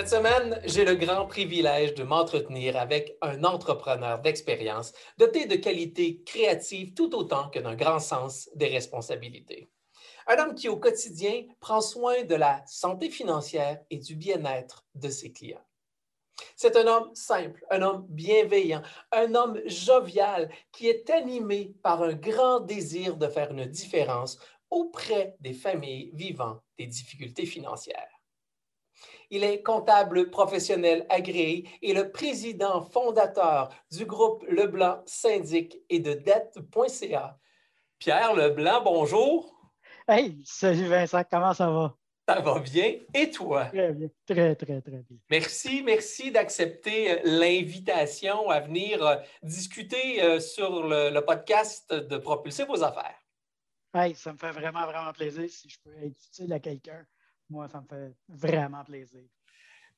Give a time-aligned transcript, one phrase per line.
[0.00, 6.22] Cette semaine, j'ai le grand privilège de m'entretenir avec un entrepreneur d'expérience doté de qualités
[6.24, 9.70] créatives tout autant que d'un grand sens des responsabilités.
[10.26, 15.10] Un homme qui au quotidien prend soin de la santé financière et du bien-être de
[15.10, 15.66] ses clients.
[16.56, 18.80] C'est un homme simple, un homme bienveillant,
[19.12, 24.38] un homme jovial qui est animé par un grand désir de faire une différence
[24.70, 28.19] auprès des familles vivant des difficultés financières.
[29.30, 36.14] Il est comptable professionnel agréé et le président fondateur du groupe Leblanc Syndic et de
[36.14, 37.38] dette.ca.
[37.98, 39.54] Pierre Leblanc, bonjour.
[40.08, 41.94] Hey, salut Vincent, comment ça va?
[42.26, 42.94] Ça va bien.
[43.14, 43.66] Et toi?
[43.66, 45.18] Très bien, très, très, très bien.
[45.30, 52.64] Merci, merci d'accepter euh, l'invitation à venir euh, discuter euh, sur le, podcast de Propulser
[52.64, 53.18] vos affaires.
[53.94, 57.04] Hey, ça me fait vraiment, vraiment plaisir si je peux être utile à quelqu'un
[57.50, 59.22] moi, ça me fait vraiment plaisir.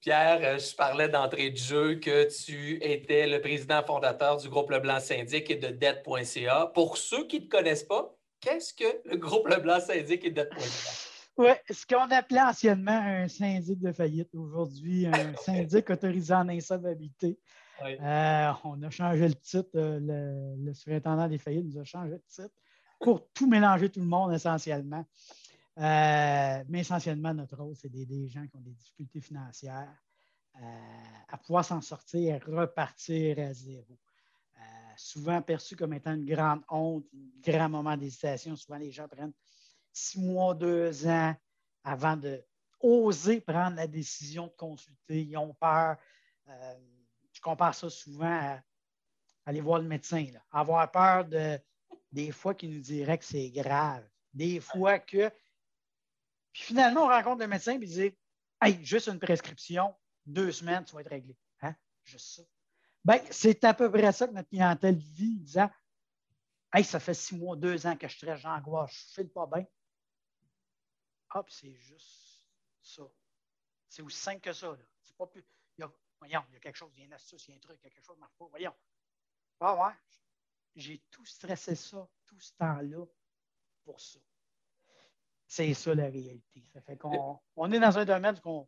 [0.00, 4.71] Pierre, euh, je parlais d'entrée de jeu que tu étais le président fondateur du groupe
[4.71, 6.72] Leblanc Syndic et de dette.ca.
[6.75, 10.34] Pour ceux qui ne te connaissent pas, qu'est-ce que le groupe Leblanc Syndic et de
[10.34, 10.91] dette.ca?
[11.38, 17.38] Oui, ce qu'on appelait anciennement un syndic de faillite, aujourd'hui un syndic autorisé en insolvabilité.
[17.84, 22.10] Euh, on a changé le titre, euh, le, le surintendant des faillites nous a changé
[22.10, 22.55] le titre
[23.00, 25.05] pour tout mélanger tout le monde essentiellement.
[25.78, 29.97] Euh, mais essentiellement, notre rôle, c'est d'aider les gens qui ont des difficultés financières
[30.56, 30.59] euh,
[31.28, 33.99] à pouvoir s'en sortir et repartir à zéro.
[34.59, 34.62] Euh,
[34.97, 38.55] souvent perçu comme étant une grande honte, un grand moment d'hésitation.
[38.55, 39.32] Souvent, les gens prennent
[39.93, 41.34] six mois, deux ans
[41.84, 42.44] avant de
[42.81, 45.22] oser prendre la décision de consulter.
[45.22, 45.97] Ils ont peur.
[46.47, 48.62] je compare ça souvent à
[49.47, 50.27] aller voir le médecin.
[50.50, 51.59] Avoir peur de
[52.11, 54.06] des fois qu'il nous dirait que c'est grave.
[54.34, 55.31] Des fois que
[56.52, 58.16] puis finalement, on rencontre le médecin et il dit
[58.60, 59.94] Hey, juste une prescription,
[60.26, 61.36] deux semaines, tu vas être réglé.
[61.62, 61.74] Hein?
[62.04, 62.42] Juste ça.
[63.04, 65.70] Ben, c'est à peu près ça que notre clientèle vit, disant
[66.72, 69.46] Hey, ça fait six mois, deux ans que je stresse, j'angoisse, je ne file pas
[69.46, 69.66] bien.
[71.34, 72.46] Hop, c'est juste
[72.82, 73.02] ça.
[73.88, 74.76] C'est aussi simple que ça.
[75.02, 75.44] C'est pas plus.
[75.76, 77.50] Il y a, voyons, il y a quelque chose, il y a une astuce, il
[77.50, 78.46] y a un truc, il y a quelque chose qui ne marche pas.
[78.46, 78.74] Voyons.
[79.60, 79.94] Ah ouais,
[80.76, 83.04] j'ai tout stressé ça, tout ce temps-là
[83.84, 84.19] pour ça.
[85.54, 86.64] C'est ça la réalité.
[86.72, 88.66] Ça fait qu'on on est dans un domaine où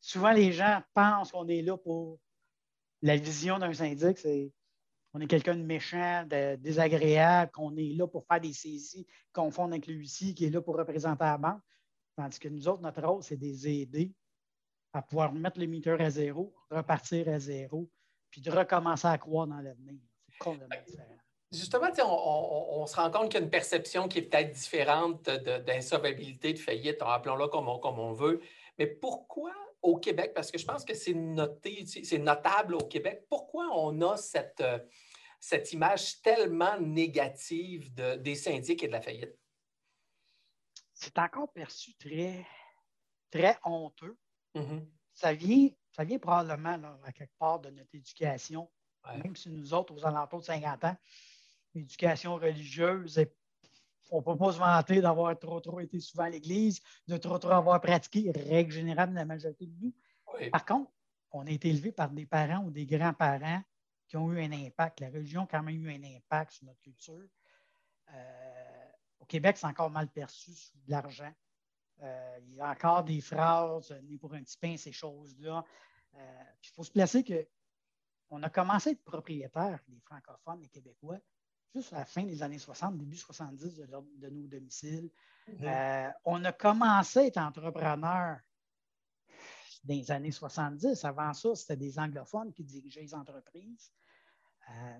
[0.00, 2.20] souvent les gens pensent qu'on est là pour
[3.02, 4.52] la vision d'un syndic, c'est
[5.14, 9.72] on est quelqu'un de méchant, de désagréable, qu'on est là pour faire des saisies, confondre
[9.72, 11.60] avec le huissier qui est là pour représenter la banque.
[12.14, 14.14] Tandis que nous autres, notre rôle, c'est de les aider
[14.92, 17.90] à pouvoir mettre le meter à zéro, repartir à zéro,
[18.30, 19.98] puis de recommencer à croire dans l'avenir.
[20.28, 21.15] C'est complètement différent.
[21.52, 26.52] Justement, on, se rend compte qu'il y a une perception qui est peut-être différente d'insolvabilité,
[26.52, 28.40] de, faillite, appelons-la comme on, comme on veut.
[28.78, 29.52] Mais pourquoi
[29.82, 34.00] au Québec, parce que je pense que c'est noté, c'est notable au Québec, pourquoi on
[34.02, 34.78] a cette, euh,
[35.38, 39.38] cette image tellement négative des syndics et de la faillite?
[40.92, 42.44] C'est encore perçu très,
[43.30, 44.16] très honteux.
[44.54, 44.86] Mm-hmm.
[45.12, 48.70] ça, vient, ça vient probablement à quelque part de notre éducation,
[49.22, 50.96] même si nous autres, aux alentours de 50 ans,
[51.76, 53.18] éducation religieuse
[54.10, 57.38] on ne peut pas se vanter d'avoir trop, trop été souvent à l'Église, de trop,
[57.38, 59.92] trop avoir pratiqué, règle générale de la majorité de nous.
[60.50, 60.90] Par contre,
[61.32, 63.62] on a été élevé par des parents ou des grands-parents
[64.06, 65.00] qui ont eu un impact.
[65.00, 67.28] La religion a quand même eu un impact sur notre culture.
[68.12, 68.88] Euh,
[69.20, 71.32] au Québec, c'est encore mal perçu sous de l'argent.
[72.02, 75.64] Euh, il y a encore des phrases, ni pour un petit pain, ces choses-là.
[76.14, 81.18] Euh, il faut se placer qu'on a commencé à être propriétaire, les francophones, les Québécois,
[81.76, 85.10] juste à la fin des années 60, début 70 de, nos domiciles.
[85.46, 85.56] Mhm.
[85.62, 88.38] Euh, on a commencé à être entrepreneur
[89.84, 91.04] des années 70.
[91.04, 93.92] Avant ça, c'était des anglophones qui dirigeaient les entreprises.
[94.70, 94.98] Euh,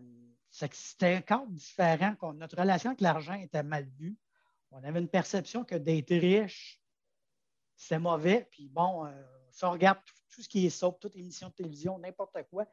[0.51, 2.15] c'était un cadre différent.
[2.35, 4.17] Notre relation avec l'argent était mal vue.
[4.71, 6.81] On avait une perception que d'être riche,
[7.75, 8.47] c'est mauvais.
[8.51, 9.11] Puis bon, euh,
[9.51, 12.67] si on regarde tout, ce qui est ça, toutes les émissions de télévision, n'importe quoi,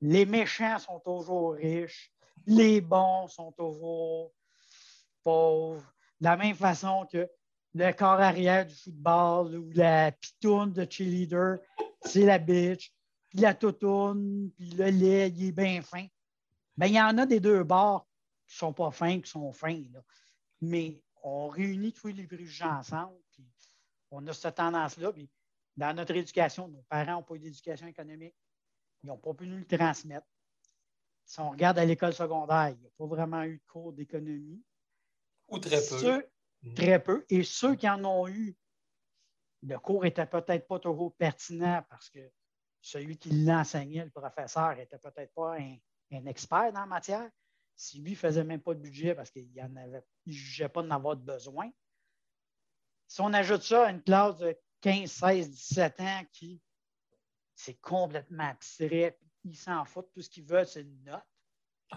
[0.00, 2.12] les méchants sont toujours riches,
[2.46, 4.32] les bons sont toujours
[5.22, 5.92] pauvres.
[6.20, 7.28] De la même façon que
[7.74, 11.58] le corps arrière du football ou la pitoune de cheerleader,
[12.02, 12.92] c'est la bitch.
[13.28, 16.06] Puis la toutoune, puis le lait, il est bien fin.
[16.76, 18.08] Bien, il y en a des deux bords
[18.46, 19.80] qui ne sont pas fins, qui sont fins.
[20.60, 23.14] Mais on réunit tous les préjugés ensemble,
[24.10, 25.12] on a cette tendance-là.
[25.76, 28.34] Dans notre éducation, nos parents n'ont pas eu d'éducation économique.
[29.02, 30.26] Ils n'ont pas pu nous le transmettre.
[31.30, 34.64] Si on regarde à l'école secondaire, il n'y a pas vraiment eu de cours d'économie.
[35.46, 36.28] Ou très peu.
[36.62, 36.74] Mhm.
[36.74, 37.24] Très peu.
[37.28, 38.56] Et ceux qui en ont eu,
[39.62, 42.18] le cours n'était peut-être pas toujours pertinent parce que
[42.80, 47.30] celui qui l'enseignait, le professeur, n'était peut-être pas un, expert dans la matière.
[47.76, 51.16] Si lui ne faisait même pas de budget parce qu'il ne jugeait pas d'en avoir
[51.16, 51.70] de besoin.
[53.06, 56.60] Si on ajoute ça à une classe de 15, 16, 17 ans qui,
[57.54, 61.26] c'est complètement abstrait, ils s'en foutent, tout ce qu'ils veulent, c'est une note.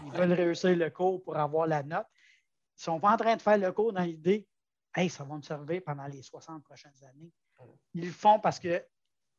[0.05, 2.07] Ils veulent réussir le cours pour avoir la note.
[2.11, 4.47] Ils ne sont pas en train de faire le cours dans l'idée
[4.95, 7.31] Hey, ça va me servir pendant les 60 prochaines années.
[7.95, 8.85] Ils le font parce que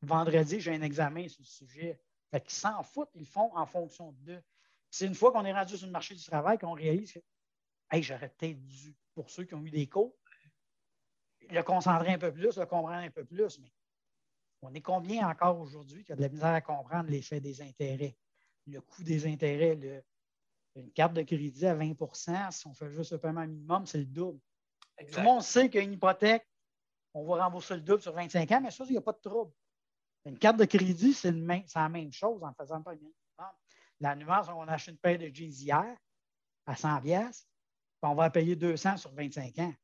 [0.02, 2.00] vendredi, j'ai un examen sur le sujet.
[2.30, 4.42] Fait qu'ils s'en foutent, ils le font en fonction d'eux.
[4.90, 7.20] C'est une fois qu'on est rendu sur le marché du travail qu'on réalise que
[7.92, 10.16] hey, j'aurais peut-être dû, pour ceux qui ont eu des cours,
[11.50, 13.60] le concentrer un peu plus, le comprendre un peu plus.
[13.60, 13.72] Mais
[14.64, 18.16] on est combien encore aujourd'hui qui a de la misère à comprendre l'effet des intérêts,
[18.66, 19.78] le coût des intérêts,
[20.76, 24.06] une carte de crédit à 20% si on fait juste le paiement minimum, c'est le
[24.06, 24.40] double.
[24.98, 26.46] Tout le monde sait qu'une hypothèque,
[27.12, 29.20] on va rembourser le double sur 25 ans, mais ça, il n'y a pas de
[29.20, 29.52] trouble.
[30.24, 33.12] Une carte de crédit, c'est la même chose en faisant pas une
[34.00, 35.96] La nuance, on achète une paire de jeans hier
[36.66, 37.46] à 100 pièces,
[38.00, 39.74] puis on va payer 200 sur 25 ans.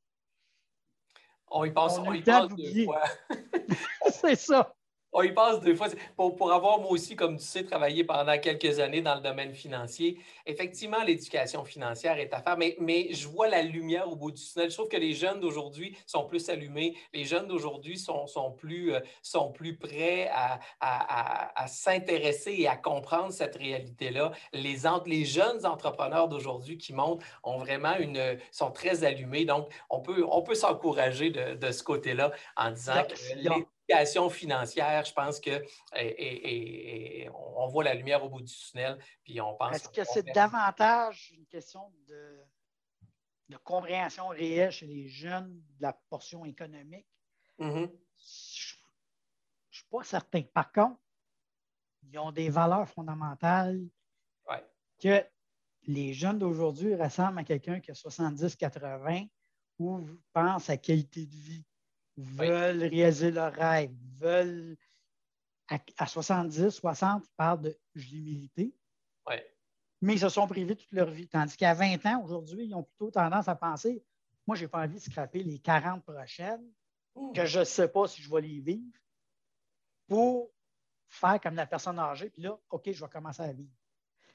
[1.51, 3.03] On y pense, on, on y pense deux fois.
[4.11, 4.75] c'est ça.
[5.13, 5.89] On y passe deux fois.
[6.17, 9.53] Pour, pour, avoir, moi aussi, comme tu sais, travaillé pendant quelques années dans le domaine
[9.53, 14.31] financier, effectivement, l'éducation financière est à faire, mais, mais je vois la lumière au bout
[14.31, 14.71] du tunnel.
[14.71, 16.97] Je trouve que les jeunes d'aujourd'hui sont plus allumés.
[17.13, 22.69] Les jeunes d'aujourd'hui sont, sont, plus, euh, sont plus prêts à, à, à, s'intéresser et
[22.69, 24.31] à comprendre cette réalité-là.
[24.53, 29.45] Les, les jeunes entrepreneurs d'aujourd'hui qui montent ont vraiment une, sont très allumés.
[29.45, 33.15] Donc, on peut, on peut s'encourager de, de, ce côté-là en disant que
[34.31, 35.63] financière, je pense que
[37.33, 39.77] on voit la lumière au bout du tunnel, puis on pense.
[39.77, 42.41] Est-ce que c'est davantage une question de,
[43.49, 47.07] de, compréhension réelle chez les jeunes de la portion économique?
[47.59, 47.91] Mm-hmm.
[48.17, 50.43] Je ne suis pas certain.
[50.43, 51.01] Par contre,
[52.03, 53.81] ils ont des valeurs fondamentales
[55.01, 55.25] que
[55.87, 59.29] les jeunes d'aujourd'hui ressemblent à quelqu'un qui a 70-80
[59.79, 61.65] ou pense à qualité de vie
[62.23, 64.77] veulent réaliser leur rêve, veulent.
[65.99, 68.75] À, 70, 60, ils parlent de l'humilité.
[70.03, 71.29] Mais ils se sont privés toute leur vie.
[71.29, 74.03] Tandis qu'à 20 ans, aujourd'hui, ils ont plutôt tendance à penser
[74.51, 76.69] moi, je n'ai pas envie de scraper les 40 prochaines,
[77.37, 78.99] que je ne sais pas si je vais les vivre,
[80.09, 80.51] pour
[81.09, 83.71] faire comme la personne âgée, puis là, OK, je vais commencer à vivre.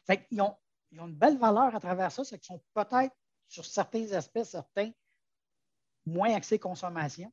[0.06, 0.56] Fait ils, ont,
[0.92, 3.14] ils ont une belle valeur à travers ça, c'est qu'ils sont peut-être,
[3.50, 4.92] sur certains aspects, certains,
[6.06, 7.30] moins axés consommation,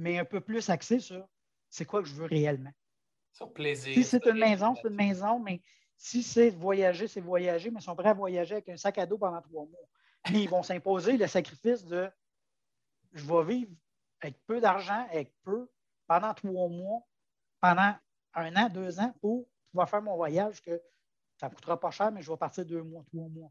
[0.00, 1.28] mais un peu plus axé sur
[1.68, 2.72] c'est quoi que je veux réellement.
[3.32, 3.92] Sur plaisir.
[3.94, 5.62] Si c'est une maison, c'est une maison, mais
[5.96, 9.06] si c'est voyager, c'est voyager, mais ils sont prêts à voyager avec un sac à
[9.06, 9.88] dos pendant trois mois.
[10.32, 12.10] Mais ils vont s'imposer le sacrifice de
[13.12, 13.72] je vais vivre
[14.20, 15.66] avec peu d'argent, avec peu,
[16.06, 17.00] pendant trois mois,
[17.58, 17.94] pendant
[18.34, 20.78] un an, deux ans, pour pouvoir faire mon voyage que
[21.38, 23.50] ça ne coûtera pas cher, mais je vais partir deux mois, trois mois.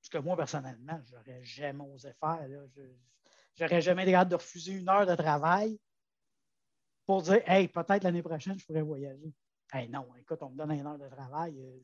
[0.00, 2.48] Ce que moi, personnellement, je n'aurais jamais osé faire.
[2.48, 2.60] Là.
[3.56, 5.78] J'aurais jamais hâte de refuser une heure de travail
[7.06, 9.32] pour dire Hey, peut-être l'année prochaine, je pourrais voyager.
[9.72, 11.54] Hey, non, écoute, on me donne une heure de travail.
[11.58, 11.78] Euh,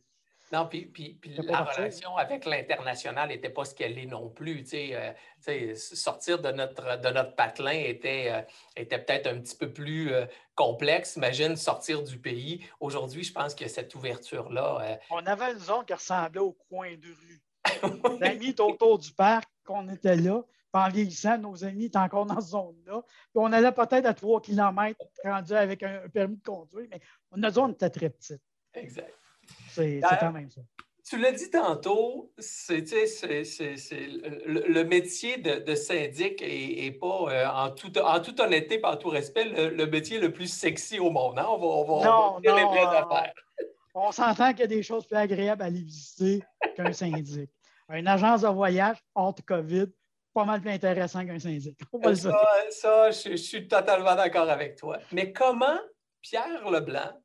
[0.52, 4.64] non, puis, puis, la relation avec l'international n'était pas ce qu'elle est non plus.
[4.75, 8.42] Euh, sortir de notre, de notre patelin était, euh,
[8.76, 10.12] était peut-être un petit peu plus
[10.54, 11.16] complexe.
[11.16, 12.64] Imagine sortir du pays.
[12.78, 14.99] Aujourd'hui, je pense que cette ouverture-là.
[15.11, 17.42] On avait une zone qui ressemblait au coin de rue.
[18.21, 20.42] L'ami autour du parc, qu'on était là
[20.78, 23.02] en vieillissant, nos amis étaient encore dans cette zone-là.
[23.35, 27.00] on allait peut-être à 3 km rendu avec un, permis de conduire, mais
[27.37, 28.43] notre zone était très petite.
[28.75, 29.12] Exact.
[29.69, 30.62] C'est quand même ça.
[31.04, 32.81] tu l'as dit tantôt, c'est,
[34.47, 39.45] le, métier de, syndic n'est pas, euh, en, toute, en toute honnêteté, par tout respect,
[39.45, 41.38] le, métier le plus sexy au monde.
[41.38, 41.47] Hein?
[41.49, 43.35] On va, on va, non, les vraies affaires.
[43.95, 46.43] On s'entend qu'il y a des choses plus agréables à aller visiter
[46.75, 47.49] qu'un syndic.
[47.90, 49.87] Une agence de voyage, hors COVID,
[50.35, 51.79] pas mal plus intéressant qu'un syndic.
[52.14, 54.99] Ça, ça je, suis totalement d'accord avec toi.
[55.12, 55.79] Mais comment
[56.21, 57.23] Pierre Leblanc,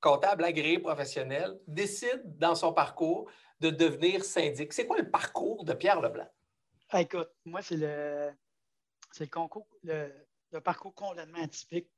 [0.00, 4.72] comptable agréé professionnel, décide dans son parcours de devenir syndic?
[4.72, 6.28] C'est quoi le parcours de Pierre Leblanc?
[6.90, 8.32] Ah, écoute, moi, c'est le,
[9.12, 10.10] c'est le concours, le,
[10.64, 11.90] parcours complètement atypique.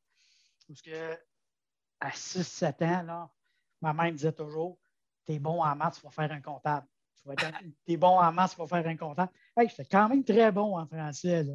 [0.66, 1.14] Parce que
[2.00, 3.30] à 6-7 ans, là,
[3.80, 4.78] ma mère me disait toujours
[5.24, 6.88] T'es bon en maths, tu vas faire un comptable.
[7.24, 9.32] Tu es bon en tu vas faire un comptable.
[9.56, 11.46] Hey, j'étais quand même très bon en français.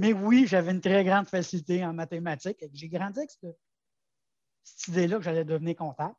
[0.00, 2.64] Mais oui, j'avais une très grande facilité en mathématiques.
[2.72, 6.14] J'ai grandi avec cette, idée-là que j'allais devenir comptable.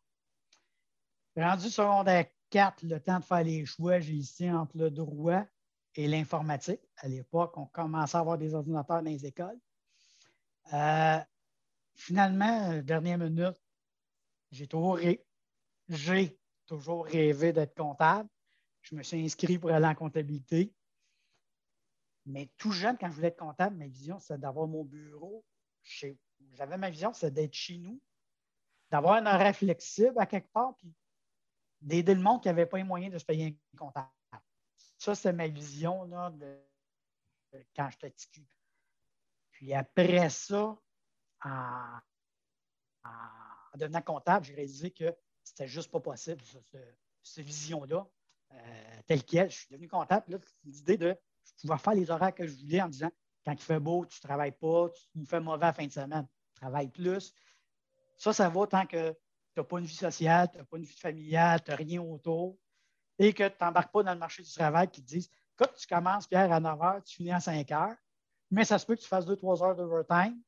[1.36, 5.44] Rendu secondaire 4, le temps de faire les choix, j'ai ici entre le droit
[5.96, 6.82] et l'informatique.
[6.98, 9.60] À l'époque, on commençait à avoir des ordinateurs dans les écoles.
[10.74, 11.20] Euh,
[11.96, 13.60] finalement, dernière minute,
[14.52, 15.00] j'ai toujours,
[15.90, 16.41] j'ai
[16.72, 18.30] toujours rêvé d'être comptable.
[18.82, 20.74] Je me suis inscrit pour aller en comptabilité.
[22.26, 25.44] Mais tout jeune, quand je voulais être comptable, ma vision, c'était d'avoir mon bureau.
[26.54, 28.02] J'avais ma vision, c'était d'être chez nous,
[28.90, 30.94] d'avoir un horaire flexible à quelque part, puis
[31.82, 34.10] d'aider le monde qui n'avait pas les moyens de se payer un comptable.
[34.98, 36.58] Ça, c'est ma vision là, de,
[37.76, 38.48] quand j'étais petit.
[39.52, 40.80] Puis après ça,
[41.44, 42.00] en,
[43.76, 45.14] devenant comptable, j'ai réalisé que
[45.44, 46.42] c'était juste pas possible,
[47.24, 48.08] cette vision-là,
[48.54, 48.58] euh,
[49.08, 49.50] telle qu'elle.
[49.50, 50.40] Je suis devenu comptable.
[50.64, 51.16] L'idée de
[51.60, 53.12] pouvoir faire les horaires que je voulais en disant
[53.46, 56.28] quand il fait beau, tu ne travailles pas, tu fais mauvais la fin de semaine,
[56.54, 57.34] tu travailles plus.
[58.18, 59.18] Ça, ça va tant que tu
[59.58, 62.58] n'as pas une vie sociale, tu n'as pas une vie familiale, tu n'as rien autour
[63.20, 65.88] et que tu n'embarques pas dans le marché du travail qui te disent quand tu
[65.88, 67.96] commences, Pierre, à 9 h, tu finis à 5 h,
[68.50, 70.42] mais ça se peut que tu fasses 2-3 heures d'overtime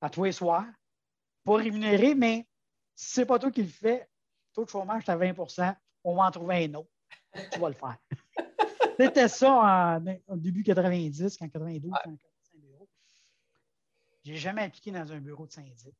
[0.00, 0.66] à tous les soirs,
[1.44, 2.46] pas rémunéré, mais
[2.94, 4.08] si ce n'est pas toi qui le fais,
[4.56, 6.90] taux de chômage, tu à 20% on va en trouver un autre.
[7.52, 7.98] Tu vas le faire.
[8.98, 9.98] C'était ça
[10.28, 12.88] en, début 90, quand 92, quand un bureau.
[14.24, 15.94] Je n'ai jamais appliqué dans un bureau de syndic.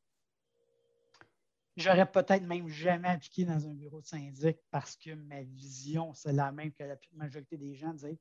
[1.75, 6.33] J'aurais peut-être même jamais appliqué dans un bureau de syndic parce que ma vision, c'est
[6.33, 8.17] la même que la majorité des gens disaient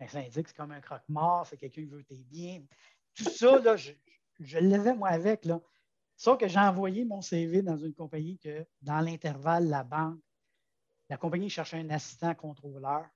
[0.00, 2.62] un syndic, c'est comme un croque-mort, c'est quelqu'un qui veut tes biens.
[3.14, 3.92] Tout ça, là, je,
[4.40, 5.44] je l'avais moi avec.
[5.44, 5.60] Là.
[6.16, 10.20] Sauf que j'ai envoyé mon CV dans une compagnie que, dans l'intervalle, la banque,
[11.08, 13.06] la compagnie cherchait un assistant contrôleur.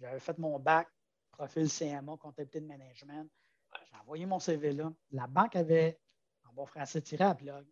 [0.00, 0.88] J'avais fait mon bac,
[1.32, 3.28] profil CMA, comptabilité de management.
[3.90, 4.92] J'ai envoyé mon CV là.
[5.10, 5.98] La banque avait,
[6.44, 7.66] en bon français, tiré à blog.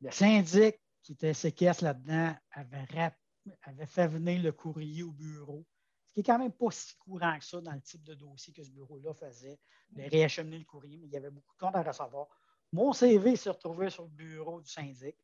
[0.00, 5.66] Le syndic qui était séquestre là-dedans avait, fait venir le courrier au bureau
[6.10, 8.52] ce qui est quand même pas si courant que ça dans le type de dossier
[8.52, 9.60] que ce bureau-là faisait,
[9.92, 12.26] de réacheminer le courrier, mais il y avait beaucoup de comptes à recevoir.
[12.72, 15.16] Mon CV s'est retrouvé sur le bureau du syndic.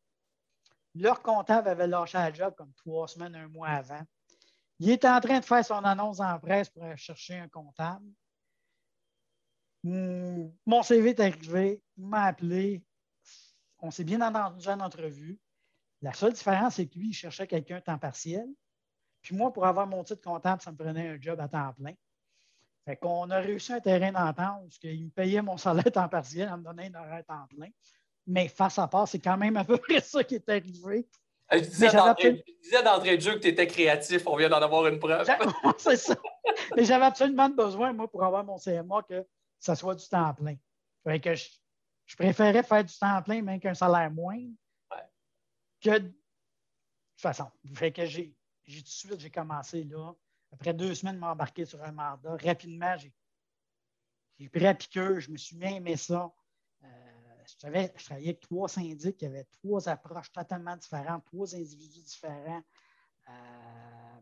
[0.94, 4.02] Leur comptable avait lâché la job comme trois semaines, un mois avant.
[4.78, 8.06] Il était en train de faire son annonce en presse pour chercher un comptable.
[9.84, 12.84] Hmm, mon CV est arrivé, il m'a appelé.
[13.78, 15.38] On s'est bien entendu en entrevue.
[16.02, 18.48] La seule différence, c'est que lui, il cherchait quelqu'un temps partiel.
[19.22, 21.94] Puis moi, pour avoir mon titre comptable, ça me prenait un job à temps plein.
[22.86, 26.48] Fait qu'on a réussi un terrain d'entente parce qu'il me payait mon salaire temps partiel
[26.48, 27.68] en me donnant un horaire temps plein.
[28.28, 31.08] Mais face à part, c'est quand même à peu près ça qui est arrivé.
[31.50, 31.90] Je disais
[32.82, 34.22] d'entrée de jeu que tu étais créatif.
[34.26, 35.26] On vient d'en avoir une preuve.
[35.78, 36.16] c'est ça.
[36.76, 39.26] Mais j'avais absolument besoin, moi, pour avoir mon CMA, que
[39.58, 40.56] ça soit du temps plein.
[41.02, 44.54] Fait que je, préférais faire du temps plein, même qu'un salaire moindre,
[45.80, 46.16] que de toute
[47.18, 47.50] façon.
[47.74, 50.12] Fait que j'ai tout de suite, j'ai commencé là.
[50.52, 52.36] Après deux semaines, m'embarquer sur un mandat.
[52.42, 56.32] Rapidement, j'ai pris la piqueur, je me suis bien aimé ça.
[56.84, 56.88] Euh,
[57.46, 62.62] je, travaillais, avec trois syndics qui avaient trois approches totalement différentes, trois individus différents.
[63.28, 63.32] Euh,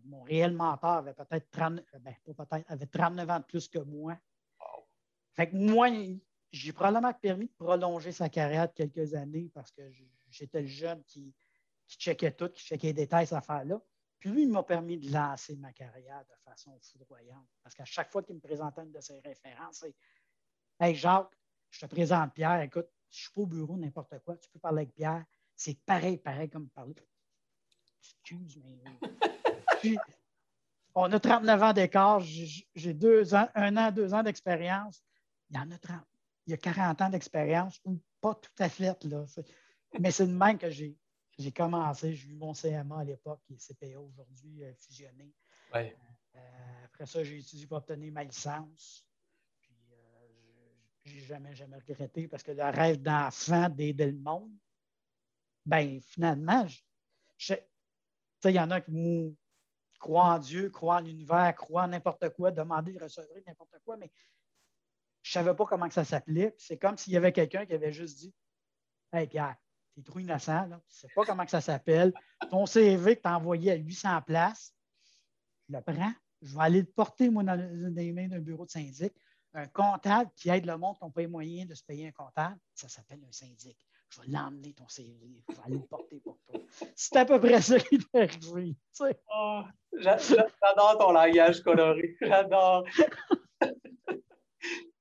[0.04, 3.78] mon réel mentor avait peut-être 30, euh, ben, peut-être, avait 39 ans de plus que
[3.78, 4.18] moi.
[5.34, 5.88] Fait que moi,
[6.52, 9.82] j'ai probablement permis de prolonger sa carrière de quelques années parce que
[10.30, 11.34] j'étais le jeune qui,
[11.86, 13.80] qui checkait tout, qui checkait les détails, cette affaire-là.
[14.24, 17.46] Puis lui, il m'a permis de lancer ma carrière de façon foudroyante.
[17.62, 19.94] Parce qu'à chaque fois qu'il me présentait une de ses références, c'est
[20.80, 21.36] Hey Jacques,
[21.68, 24.58] je te présente Pierre, écoute, je ne suis pas au bureau, n'importe quoi, tu peux
[24.58, 25.26] parler avec Pierre.
[25.54, 26.94] C'est pareil, pareil comme parler.
[28.00, 28.78] Excuse, mais.
[29.80, 29.98] Puis,
[30.94, 35.04] on a 39 ans d'écart, j'ai deux ans, un an, deux ans d'expérience.
[35.50, 36.00] Il y en a 30,
[36.46, 39.26] il y a 40 ans d'expérience, ou pas tout à fait, là.
[40.00, 40.96] Mais c'est le même que j'ai
[41.38, 45.32] j'ai commencé, j'ai eu mon CMA à l'époque, est CPA aujourd'hui, euh, fusionné.
[45.72, 45.96] Ouais.
[46.36, 49.06] Euh, après ça, j'ai étudié pour obtenir ma licence.
[49.60, 50.26] Puis, euh,
[51.04, 54.52] j'ai jamais, jamais regretté parce que le rêve d'enfant d'aider le monde,
[55.66, 56.66] ben finalement,
[57.48, 59.36] il y en a qui,
[59.98, 64.12] croient en Dieu, croient en l'univers, croient en n'importe quoi, demander, recevoir n'importe quoi, mais
[65.22, 66.54] je ne savais pas comment que ça s'appelait.
[66.58, 68.34] C'est comme s'il y avait quelqu'un qui avait juste dit
[69.12, 69.56] Hey Pierre,
[69.94, 70.80] t'es trop innocent, là.
[70.88, 72.12] tu ne sais pas comment que ça s'appelle.
[72.50, 74.74] Ton CV que tu as envoyé à 800 places,
[75.68, 77.54] je le prends, je vais aller le porter, moi, dans,
[77.94, 79.14] les mains d'un bureau de syndic.
[79.56, 82.12] Un comptable qui aide le monde qui n'a pas les moyens de se payer un
[82.12, 83.78] comptable, ça s'appelle un syndic.
[84.08, 86.60] Je vais l'emmener ton CV, je vais aller le porter pour toi.
[86.96, 88.76] C'est à peu près ça qui t'est arrivé.
[89.32, 89.62] Oh,
[89.96, 92.16] j'adore ton langage coloré.
[92.20, 92.84] J'adore.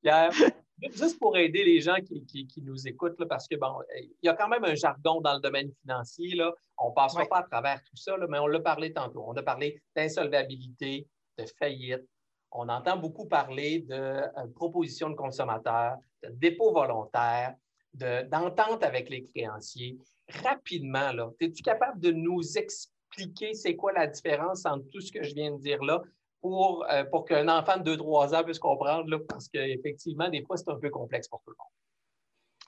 [0.81, 4.49] Juste pour aider les gens qui, nous écoutent, parce que bon, il y a quand
[4.49, 6.35] même un jargon dans le domaine financier.
[6.35, 6.53] Là.
[6.77, 9.23] On ne passera pas à travers tout ça, mais on l'a parlé tantôt.
[9.25, 12.03] On a parlé d'insolvabilité, de faillite.
[12.51, 17.55] On entend beaucoup parler de euh, proposition de consommateurs, de dépôt volontaire,
[17.93, 19.97] d'entente avec les créanciers.
[20.43, 25.33] Rapidement, es-tu capable de nous expliquer c'est quoi la différence entre tout ce que je
[25.35, 26.01] viens de dire là
[26.43, 30.57] pour, euh, pour qu'un enfant de 2-3 ans puisse comprendre, là, parce qu'effectivement, des fois,
[30.57, 31.69] c'est un peu complexe pour tout le monde.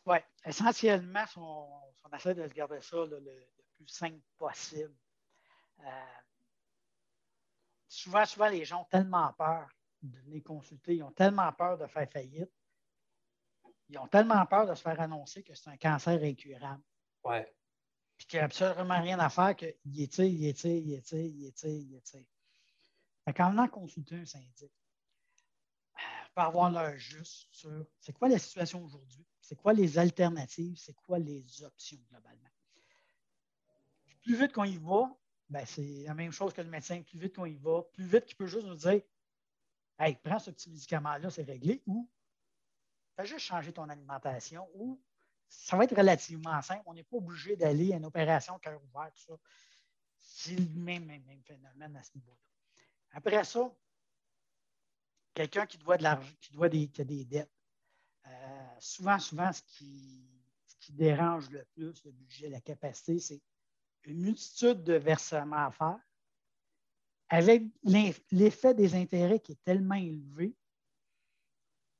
[0.05, 0.17] Oui,
[0.49, 1.67] essentiellement, on,
[2.05, 3.19] on, essaie de garder ça le,
[3.73, 4.95] plus simple possible.
[5.81, 5.89] Euh,
[7.89, 9.67] souvent, souvent, les gens ont tellement peur
[10.01, 12.53] de venir consulter, ils ont tellement peur de faire faillite,
[13.89, 16.81] ils ont tellement peur de se faire annoncer que c'est un cancer incurable.
[17.25, 17.41] Oui.
[18.15, 21.45] Puis qu'il n'y a absolument rien à faire, qu'il étire, il étire, il étire, il
[21.45, 22.25] étire, il étire.
[23.33, 24.71] Quand on a consulté un syndic,
[26.35, 30.93] pour avoir l'heure juste sur c'est quoi la situation aujourd'hui, c'est quoi les alternatives, c'est
[30.93, 32.49] quoi les options globalement.
[34.21, 35.09] plus vite qu'on y va,
[35.49, 37.01] ben, c'est la même chose que le médecin.
[37.03, 39.01] Plus vite qu'on y va, plus vite qu'il peut juste nous dire
[39.97, 42.09] Hey, prends ce petit médicament-là, c'est réglé, ou
[43.15, 45.01] fais juste changer ton alimentation, ou
[45.47, 46.83] ça va être relativement simple.
[46.85, 49.39] On n'est pas obligé d'aller à une opération cœur ouvert, tout ça.
[50.19, 52.37] C'est le même, même phénomène à ce niveau-là.
[53.15, 53.73] Après ça,
[55.33, 57.51] quelqu'un qui doit de l'argent, qui doit des, a des dettes.
[58.27, 60.29] Euh, souvent, souvent, ce qui,
[60.89, 63.41] dérange le plus le budget, la capacité, c'est
[64.03, 65.99] une multitude de versements à faire,
[67.29, 67.63] avec
[68.31, 70.55] l'effet des intérêts qui est tellement élevé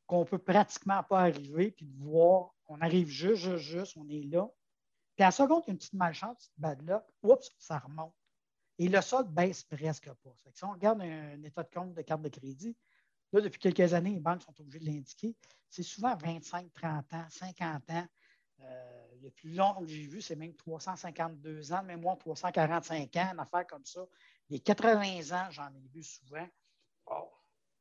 [0.06, 4.08] qu'on ne peut pratiquement pas arriver, puis de voir, on arrive juste, juste, juste, on
[4.08, 4.48] est là.
[5.16, 8.14] Puis à la seconde, il y a une petite malchance, bad luck, oups, ça remonte.
[8.78, 10.36] Et le solde baisse presque pas.
[10.54, 12.76] si on regarde un, état de compte de carte de crédit,
[13.32, 15.36] là, depuis quelques années, les banques sont obligées de l'indiquer.
[15.70, 18.08] C'est souvent 25, 30 ans, 50 ans.
[18.62, 23.32] Euh, le plus long que j'ai vu, c'est même 352 ans, même moi, 345 ans,
[23.34, 24.06] une affaire comme ça.
[24.50, 26.48] Les 80 ans, j'en ai vu souvent.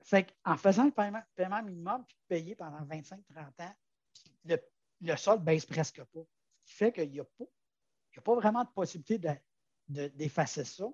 [0.02, 3.18] Fait en faisant le paiement, minimum, puis payer pendant 25-30
[3.60, 3.74] ans,
[4.44, 4.58] le,
[5.00, 6.20] le solde baisse presque pas.
[6.64, 9.18] Ce qui fait qu'il n'y a, a, pas vraiment de possibilité
[9.88, 10.84] de, d'effacer ça.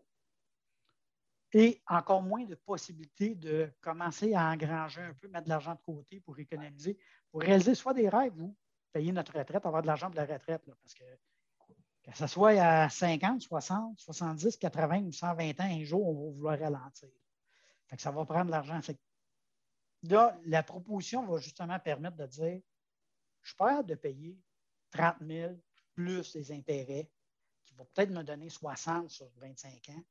[1.53, 5.81] Et encore moins de possibilités de commencer à engranger un peu, mettre de l'argent de
[5.81, 6.96] côté pour économiser,
[7.31, 8.57] pour réaliser soit des rêves ou
[8.92, 10.62] payer notre retraite, avoir de l'argent pour la retraite.
[10.64, 11.05] parce que
[12.03, 16.35] que ce soit à 50, 60, 70, 80 ou 120 ans, un jour, on va
[16.35, 17.11] vouloir ralentir.
[17.98, 18.81] ça va prendre de l'argent.
[20.05, 22.62] Là, la proposition va justement permettre de dire
[23.42, 24.38] je prêt de payer
[24.90, 25.55] 30 000
[25.94, 27.11] plus les intérêts
[27.76, 30.02] va peut-être me donner 60 sur 25 ans.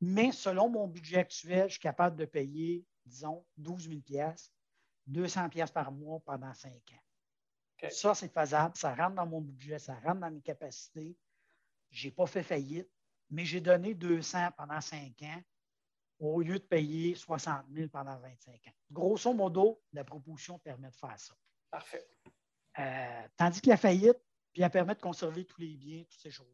[0.00, 4.32] Mais selon mon budget actuel, je suis capable de payer, disons, 12 000
[5.06, 7.88] 200 par mois pendant 5 ans.
[7.90, 8.76] Ça, c'est faisable.
[8.76, 11.16] Ça rentre dans mon budget, ça rentre dans mes capacités.
[11.90, 12.88] Je n'ai pas fait faillite,
[13.30, 15.42] mais j'ai donné 200 pendant 5 ans
[16.18, 18.72] au lieu de payer 60 000 pendant 25 ans.
[18.90, 21.34] Grosso modo, la proposition permet de faire ça.
[21.70, 22.06] Parfait.
[22.78, 24.18] Euh, tandis que la faillite,
[24.54, 26.46] puis elle permet de conserver tous les biens, toutes ces choses.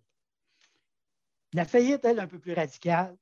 [1.52, 3.16] La faillite, elle, un peu plus radicale.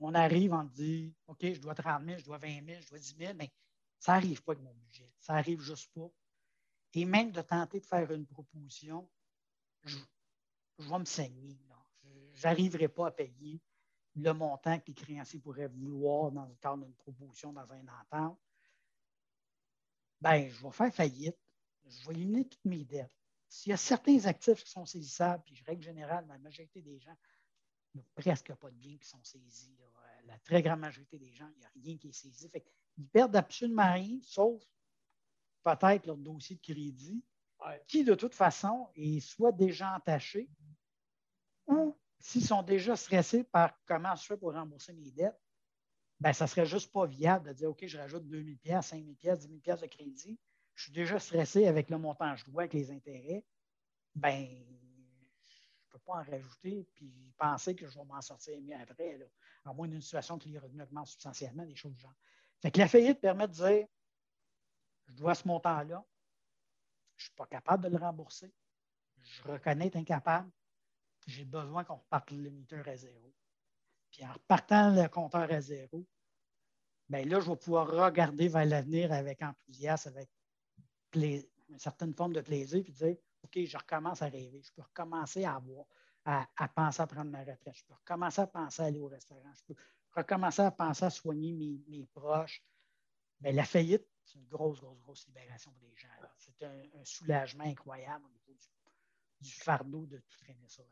[0.00, 2.98] On arrive, on dit OK, je dois 30 000, je dois 20 000, je dois
[2.98, 3.50] 10 000, mais
[3.98, 5.10] ça n'arrive pas avec mon budget.
[5.18, 6.08] Ça n'arrive juste pas.
[6.92, 9.08] Et même de tenter de faire une proposition,
[9.84, 9.96] je,
[10.78, 11.58] vais me saigner.
[12.34, 13.60] Je n'arriverai pas à payer
[14.14, 18.38] le montant que les créanciers pourraient vouloir dans le cadre d'une proposition dans un entente.
[20.20, 21.38] Ben, je vais faire faillite.
[21.86, 23.17] Je vais éliminer toutes mes dettes.
[23.48, 27.16] S'il y a certains actifs qui sont saisissables, puis règle générale, la majorité des gens,
[27.94, 29.74] il n'y a presque pas de biens qui sont saisis.
[30.26, 32.48] La très grande majorité des gens, il n'y a rien qui est saisi.
[32.50, 32.64] Fait
[32.98, 34.62] ils perdent absolument rien, sauf
[35.62, 37.22] peut-être leur dossier de crédit
[37.86, 40.48] qui, de toute façon, est soit déjà entaché
[41.66, 45.40] ou s'ils sont déjà stressés par comment je fais pour rembourser mes dettes,
[46.20, 49.04] ben, ça ne serait juste pas viable de dire OK, je rajoute 2 000 5
[49.22, 50.38] 000 10 000 de crédit.
[50.78, 53.44] Je suis déjà stressé avec le montant que je dois, avec les intérêts.
[54.14, 58.76] Ben, je ne peux pas en rajouter puis penser que je vais m'en sortir mieux
[58.80, 59.18] après,
[59.64, 62.14] à moins d'une situation qui les revenus augmentent substantiellement, des choses du genre.
[62.62, 63.88] Fait que la faillite permet de dire
[65.08, 66.06] je dois ce montant-là,
[67.16, 68.54] je ne suis pas capable de le rembourser,
[69.20, 70.48] je reconnais être incapable,
[71.26, 73.34] j'ai besoin qu'on reparte le limiteur à zéro.
[74.12, 76.06] Puis en repartant le compteur à zéro,
[77.08, 80.30] bien là, je vais pouvoir regarder vers l'avenir avec enthousiasme, avec
[81.14, 85.44] une certaine forme de plaisir, puis dire OK, je recommence à rêver, je peux recommencer
[85.44, 85.86] à avoir,
[86.24, 89.52] à, penser à prendre ma retraite, je peux recommencer à penser à aller au restaurant,
[89.54, 89.80] je peux
[90.14, 92.62] recommencer à penser à soigner mes, proches.
[93.40, 96.08] Bien, la faillite, c'est une grosse, grosse, grosse libération pour les gens.
[96.36, 98.58] C'est un, soulagement incroyable au niveau
[99.40, 100.82] du, fardeau de tout traîner ça.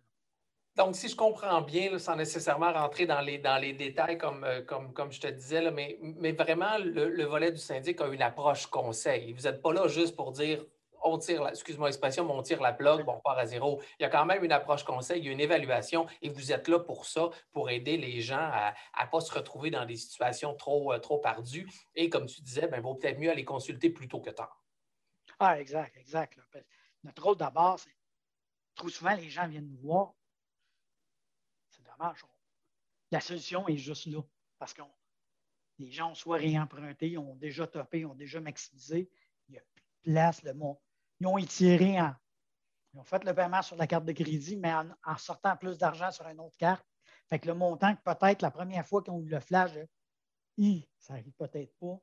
[0.77, 4.61] Donc, si je comprends bien, sans nécessairement rentrer dans les, dans les détails comme, euh,
[4.61, 8.67] comme, comme je te disais, mais, mais vraiment, le, volet du syndic a une approche
[8.67, 9.33] conseil.
[9.33, 10.65] Vous n'êtes pas là juste pour dire
[11.03, 13.81] on tire, excuse-moi l'expression, mais on tire la plug, bon, on part à zéro.
[13.99, 16.53] Il y a quand même une approche conseil, il y a une évaluation et vous
[16.53, 19.97] êtes là pour ça, pour aider les gens à ne pas se retrouver dans des
[19.97, 21.69] situations trop, euh, trop ardues.
[21.95, 24.65] Et comme tu disais, il ben, vaut peut-être mieux aller consulter plus tôt que tard.
[25.39, 26.39] Ah, exact, exact.
[27.05, 27.95] Notre rôle d'abord, c'est
[28.75, 30.13] trop souvent, les gens viennent nous voir
[33.11, 34.23] la solution est juste là.
[34.59, 34.83] Parce que
[35.79, 39.11] les gens ont soit réemprunté, ont déjà topé, ont déjà maximisé.
[39.49, 40.43] Il n'y a plus de place.
[40.43, 40.81] Le mot.
[41.21, 42.15] Ils ont étiré en.
[42.95, 46.11] Ils ont fait le paiement sur la carte de crédit, mais en, sortant plus d'argent
[46.11, 46.87] sur une autre carte.
[47.29, 49.73] Fait que le montant que peut-être la première fois qu'ils ont eu le flash,
[50.99, 52.01] ça n'arrive peut-être pas.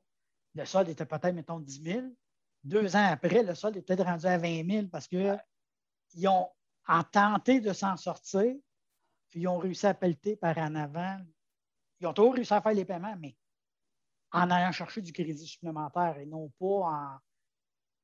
[0.54, 2.06] Le solde était peut-être, mettons, 10 000.
[2.62, 6.48] Deux ans après, le solde était rendu à 20 000 parce qu'ils ont
[6.86, 8.54] en tenté de s'en sortir,
[9.34, 11.18] puis ils ont réussi à pelleter par en avant.
[11.98, 13.36] Ils ont toujours réussi à faire les paiements, mais
[14.30, 17.20] en allant chercher du crédit supplémentaire et non pas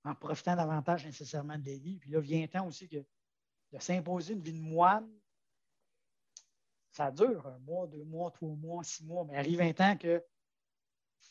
[0.05, 1.99] en, profitant davantage nécessairement de la vie.
[1.99, 5.09] Puis là, vient le temps aussi que de s'imposer une vie de moine,
[6.90, 10.27] ça dure un mois, deux mois, trois mois, six mois, mais arrive un temps que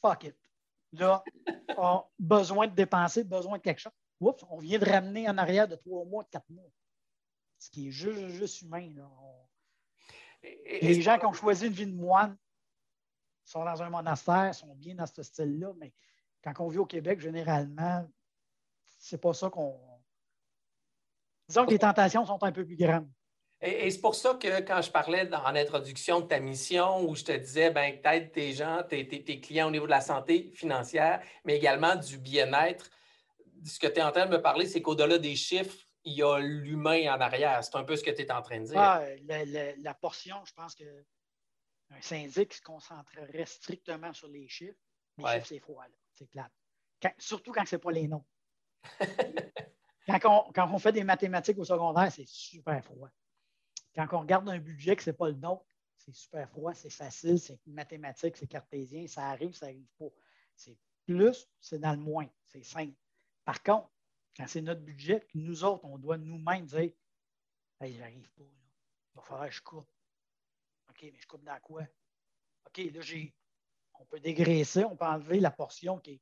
[0.02, 0.38] fuck it.
[0.94, 1.22] Là,
[1.78, 3.92] on a besoin de dépenser, besoin de quelque chose.
[4.22, 6.72] Oups, on vient de ramener en arrière de trois mois, de quatre mois.
[7.58, 8.94] Ce qui est juste, juste humain.
[8.96, 9.06] Là
[10.44, 12.38] les gens qui ont choisi une vie de moine
[13.44, 15.94] sont dans un monastère, sont bien dans ce style-là, mais
[16.44, 18.08] quand on vit au Québec, généralement,
[18.98, 19.80] c'est pas ça qu'on.
[21.48, 23.10] Disons que les tentations sont un peu plus grandes.
[23.62, 27.26] Et, c'est pour ça que quand je parlais en introduction de ta mission, où je
[27.26, 31.22] te disais, ben, peut-être tes gens, tes, tes, clients au niveau de la santé financière,
[31.44, 32.90] mais également du bien-être,
[33.66, 36.24] ce que tu es en train de me parler, c'est qu'au-delà des chiffres, il y
[36.24, 37.64] a l'humain en arrière.
[37.64, 38.80] C'est un peu ce que tu es en train de dire.
[38.80, 39.04] Ah,
[39.78, 44.78] la, portion, je pense qu'un syndic se concentrerait strictement sur les chiffres.
[45.18, 46.52] Les chiffres, c'est froid, c'est plate.
[47.18, 48.26] surtout quand ce n'est pas les noms.
[50.22, 53.10] quand, on, fait des mathématiques au secondaire, c'est super froid.
[53.94, 55.62] Quand on regarde un budget que ce n'est pas le nom,
[55.98, 60.10] c'est super froid, c'est facile, c'est mathématique, c'est cartésien, ça arrive, ça n'arrive pas.
[60.56, 62.96] C'est plus, c'est dans le moins, c'est simple.
[63.44, 63.90] Par contre,
[64.40, 66.92] quand c'est notre budget, nous autres, on doit nous-mêmes dire
[67.82, 68.44] Hey, j'arrive pas.
[68.44, 69.92] Il va falloir que je coupe.
[70.90, 71.84] OK, mais je coupe dans quoi?
[72.66, 73.36] OK, là, j'ai.
[73.96, 76.22] On peut dégraisser, on peut enlever la portion qui est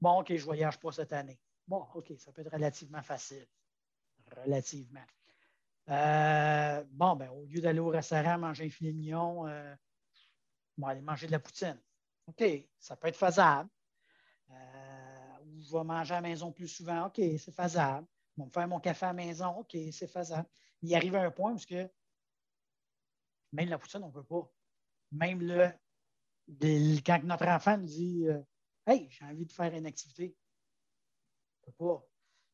[0.00, 1.38] Bon, OK, je ne voyage pas cette année.
[1.68, 3.46] Bon, OK, ça peut être relativement facile.
[4.34, 5.04] Relativement.
[5.90, 9.74] Euh, bon, ben, au lieu d'aller au restaurant manger un filet mignon, euh,
[10.78, 11.78] on va aller manger de la poutine.
[12.26, 12.42] OK,
[12.78, 13.68] ça peut être faisable.
[15.72, 17.06] Vais manger à la maison plus souvent.
[17.06, 18.06] OK, c'est faisable.
[18.36, 19.48] Je vais me faire mon café à la maison.
[19.58, 20.48] OK, c'est faisable.
[20.82, 21.88] Il arrive à un point où que
[23.52, 24.50] même la poutine, on ne peut pas.
[25.12, 25.40] Même
[27.04, 28.42] quand notre enfant nous dit euh,
[28.86, 30.34] Hey, j'ai envie de faire une activité,
[31.62, 32.08] on ne peut pas.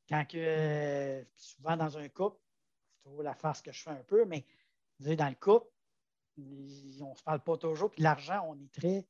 [0.09, 2.41] Quand que, souvent dans un couple,
[2.91, 4.45] c'est toujours la farce que je fais un peu, mais
[5.01, 5.69] dans le couple,
[6.39, 7.91] on ne se parle pas toujours.
[7.91, 9.07] Puis l'argent, on est très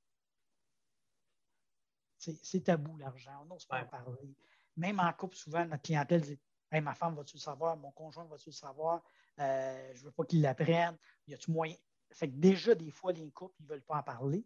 [2.19, 3.39] c'est tabou, l'argent.
[3.43, 4.35] On n'ose pas en parler.
[4.77, 6.39] Même en couple, souvent, notre clientèle dit
[6.71, 9.03] hey, ma femme va-tu le savoir, mon conjoint va-tu le savoir,
[9.39, 10.97] euh, je ne veux pas qu'il l'apprenne.
[11.27, 11.77] Y a-tu moyen?
[12.13, 14.45] Fait que déjà, des fois, les couples, ils ne veulent pas en parler.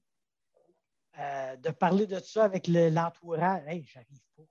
[1.19, 4.45] Euh, de parler de ça avec l'entourage, hey, j'arrive pas.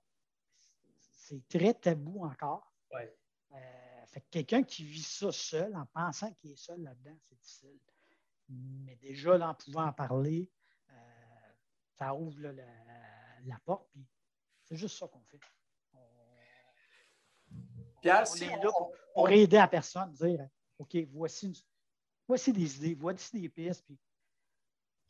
[1.12, 2.72] C'est très tabou encore.
[2.94, 7.36] Euh, fait que quelqu'un qui vit ça seul, en pensant qu'il est seul là-dedans, c'est
[7.36, 7.78] difficile.
[8.48, 10.50] Mais déjà, en pouvant en parler,
[11.98, 12.52] ça ouvre la,
[13.64, 14.04] porte, puis
[14.64, 15.40] c'est juste ça qu'on fait.
[18.00, 18.70] Pierre, on est là
[19.14, 21.64] pour, aider la personne, dire OK, voici,
[22.26, 23.98] voici des idées, voici des pistes, puis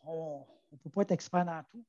[0.05, 1.85] on ne peut pas être expert dans tout.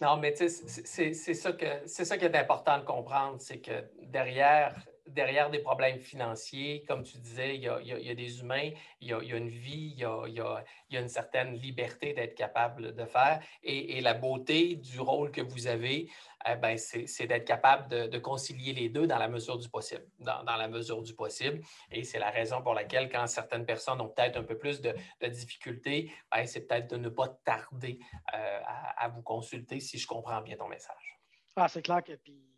[0.00, 5.50] non, mais c'est ça, que, ça qui est important de comprendre, c'est que derrière derrière
[5.50, 9.48] des problèmes financiers, comme tu disais, il y a, des humains, il y a, une
[9.48, 13.42] vie, il y a, une certaine liberté d'être capable de faire.
[13.62, 16.10] Et, la beauté du rôle que vous avez,
[16.46, 20.06] eh ben, c'est d'être capable de, concilier les deux dans la mesure du possible.
[20.18, 21.60] Dans, la mesure du possible.
[21.90, 24.94] Et c'est la raison pour laquelle, quand certaines personnes ont peut-être un peu plus de,
[25.26, 27.98] difficultés, ben, c'est peut-être de ne pas tarder
[28.34, 28.60] euh,
[28.96, 31.18] à, vous consulter si je comprends bien ton message.
[31.56, 32.53] Ah, c'est clair que puis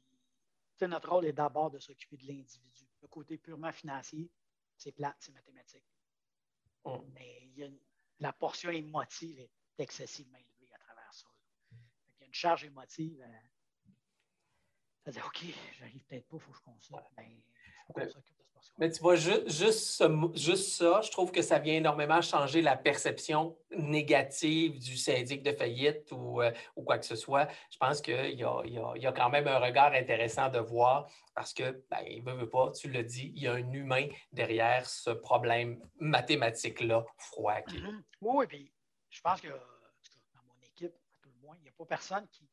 [0.85, 2.87] notre rôle est d'abord de s'occuper de l'individu.
[3.03, 4.31] Le côté purement financier,
[4.77, 5.85] c'est plate, c'est mathématique.
[6.85, 6.99] Mm.
[7.15, 7.51] Mais
[8.21, 11.29] la portion émotive est excessivement élevée à travers ça.
[11.73, 13.21] Il y a une charge émotive.
[13.23, 13.93] Euh,
[15.05, 15.45] ça dit OK,
[15.79, 17.01] j'arrive peut-être pas, il faut que je consulte.
[17.17, 17.43] Ben,
[18.79, 23.57] mais tu vois, juste, juste, ça, je trouve que ça vient énormément changer la perception
[23.71, 26.53] négative du syndic de faillite ou, euh,
[26.85, 27.49] quoi que ce soit.
[27.71, 32.01] Je pense qu'il y, a, quand même un regard intéressant de voir parce que, ben,
[32.07, 35.81] il ne veut pas, tu le dis, il y a un humain derrière ce problème
[35.99, 37.61] mathématique-là, froid.
[37.61, 38.03] Mm-hmm.
[38.21, 38.73] Oui, puis
[39.09, 42.29] je pense que, dans mon équipe, à tout le moins, il n'y a pas personne
[42.29, 42.47] qui,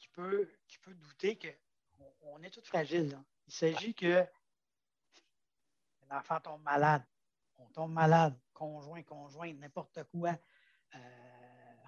[0.00, 3.16] qui, peut, qui peut douter qu'on on est tous fragiles.
[3.46, 4.24] Il s'agit que
[6.10, 7.04] l'enfant tombe malade,
[7.58, 10.36] on tombe malade, conjoint, conjoint, n'importe quoi,
[10.94, 10.98] euh,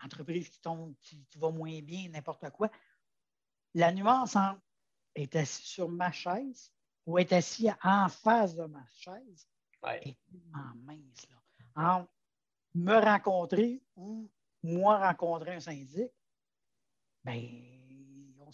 [0.04, 2.70] entreprise qui tombe, qui, va moins bien, n'importe quoi.
[3.74, 4.60] La nuance entre
[5.14, 6.72] est assis sur ma chaise
[7.06, 9.48] ou est assis en face de ma chaise
[10.02, 11.26] est tellement mince.
[11.28, 11.36] Là.
[11.76, 12.10] Entre
[12.74, 14.30] me rencontrer ou
[14.62, 16.10] moi rencontrer un syndic,
[17.24, 17.75] ben,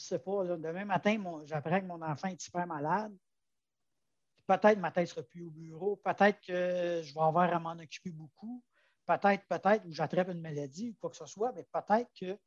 [0.03, 0.45] sait pas.
[0.45, 3.13] Demain matin, j'apprends que mon enfant est super malade
[4.47, 7.73] peut-être ma tête ne sera plus au bureau, peut-être que je vais avoir à m'en
[7.73, 8.63] occuper beaucoup,
[9.07, 12.39] peut-être, peut-être, ou j'attrape une maladie ou quoi que ce soit, mais peut-être que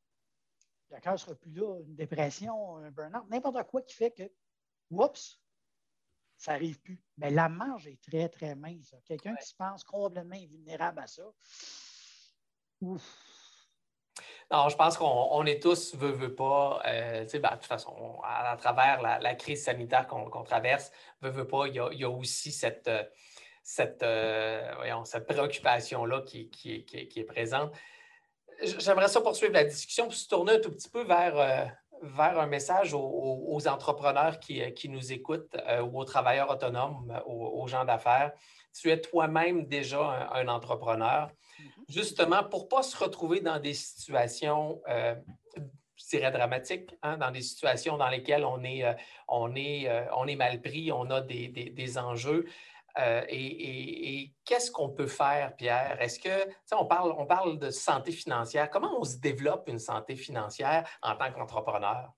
[0.91, 4.31] le cœur ne sera plus là, une dépression, un burn-out, n'importe quoi qui fait que,
[4.91, 5.41] oups,
[6.37, 7.01] ça n'arrive plus.
[7.17, 8.93] Mais la marge est très, très mince.
[9.05, 11.23] Quelqu'un qui se pense complètement vulnérable à ça,
[12.81, 13.34] ouf,
[14.51, 18.55] non, je pense qu'on est tous, veut, veut pas, euh, ben, de toute façon, à,
[18.57, 22.89] travers la, crise sanitaire qu'on traverse, veut, veut pas, il y a, aussi cette,
[23.63, 27.73] cette, euh, cette préoccupation-là qui, est présente.
[28.61, 31.65] J'aimerais ça poursuivre la discussion puis se tourner un tout petit peu vers, euh,
[32.01, 38.31] vers un message aux, entrepreneurs qui, nous écoutent ou aux travailleurs autonomes, aux, gens d'affaires.
[38.73, 41.29] Tu es toi-même déjà un entrepreneur.
[41.59, 41.65] Mhm.
[41.89, 45.15] justement pour ne pas se retrouver dans des situations, euh,
[45.95, 48.93] je dirais, dramatiques, hein, dans des situations dans lesquelles on est, euh,
[49.27, 52.45] on est, euh, on est mal pris, on a des, enjeux.
[52.97, 56.01] Et, qu'est-ce qu'on peut faire, Pierre?
[56.01, 58.69] Est-ce que, on parle, on parle de santé financière.
[58.69, 62.13] Comment on se développe une santé financière en tant qu'entrepreneur?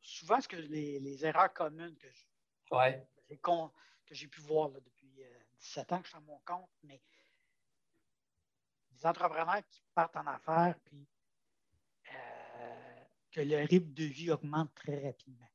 [0.00, 2.08] souvent, ce que les, erreurs communes que,
[4.10, 5.12] j'ai pu voir depuis
[5.58, 7.00] 17 ans que je suis à mon compte, mais
[9.04, 11.06] entrepreneurs qui partent en affaires, puis
[12.12, 15.51] euh, que le rythme de vie augmente très rapidement.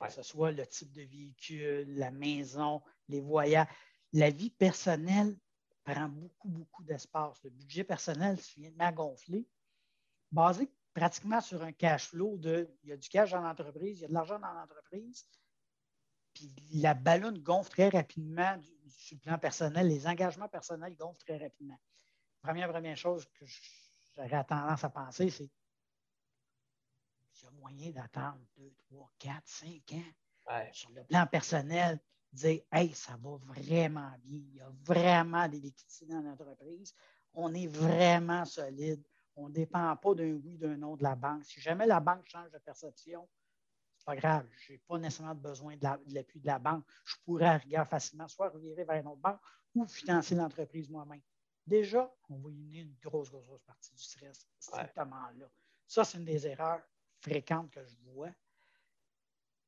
[0.00, 3.68] Que ce soit le type de véhicule, la maison, les voyages.
[4.12, 5.36] La vie personnelle
[5.84, 7.42] prend beaucoup, beaucoup d'espace.
[7.42, 9.46] Le budget personnel se vient de gonfler,
[10.30, 14.02] basé pratiquement sur un cash flow de il y a du cash dans l'entreprise, il
[14.02, 15.26] y a de l'argent dans l'entreprise,
[16.32, 18.56] puis la ballonne gonfle très rapidement
[18.88, 21.78] sur le plan personnel, les engagements personnels gonflent très rapidement
[22.44, 23.46] première, première chose que
[24.16, 25.50] j'aurais tendance à penser, c'est
[27.44, 30.64] y a moyen d'attendre 2, 3, 4, 5 ans?
[30.72, 32.00] Sur le plan personnel,
[32.32, 36.94] dire Hey, ça va vraiment bien, il y a vraiment des liquidités dans l'entreprise,
[37.32, 39.02] on est vraiment solide,
[39.36, 41.44] on ne dépend pas d'un oui, d'un non de la banque.
[41.44, 43.28] Si jamais la banque change de perception,
[43.96, 46.84] c'est pas grave, je n'ai pas nécessairement besoin de l'appui de, la banque.
[47.04, 49.40] Je pourrais regarder facilement soit revirer vers une autre banque
[49.74, 51.22] ou financer l'entreprise moi-même.
[51.66, 55.46] Déjà, on va éliminer une grosse, grosse, grosse partie du stress strictement là.
[55.86, 56.82] Ça, c'est une des erreurs
[57.24, 58.30] fréquentes que je vois.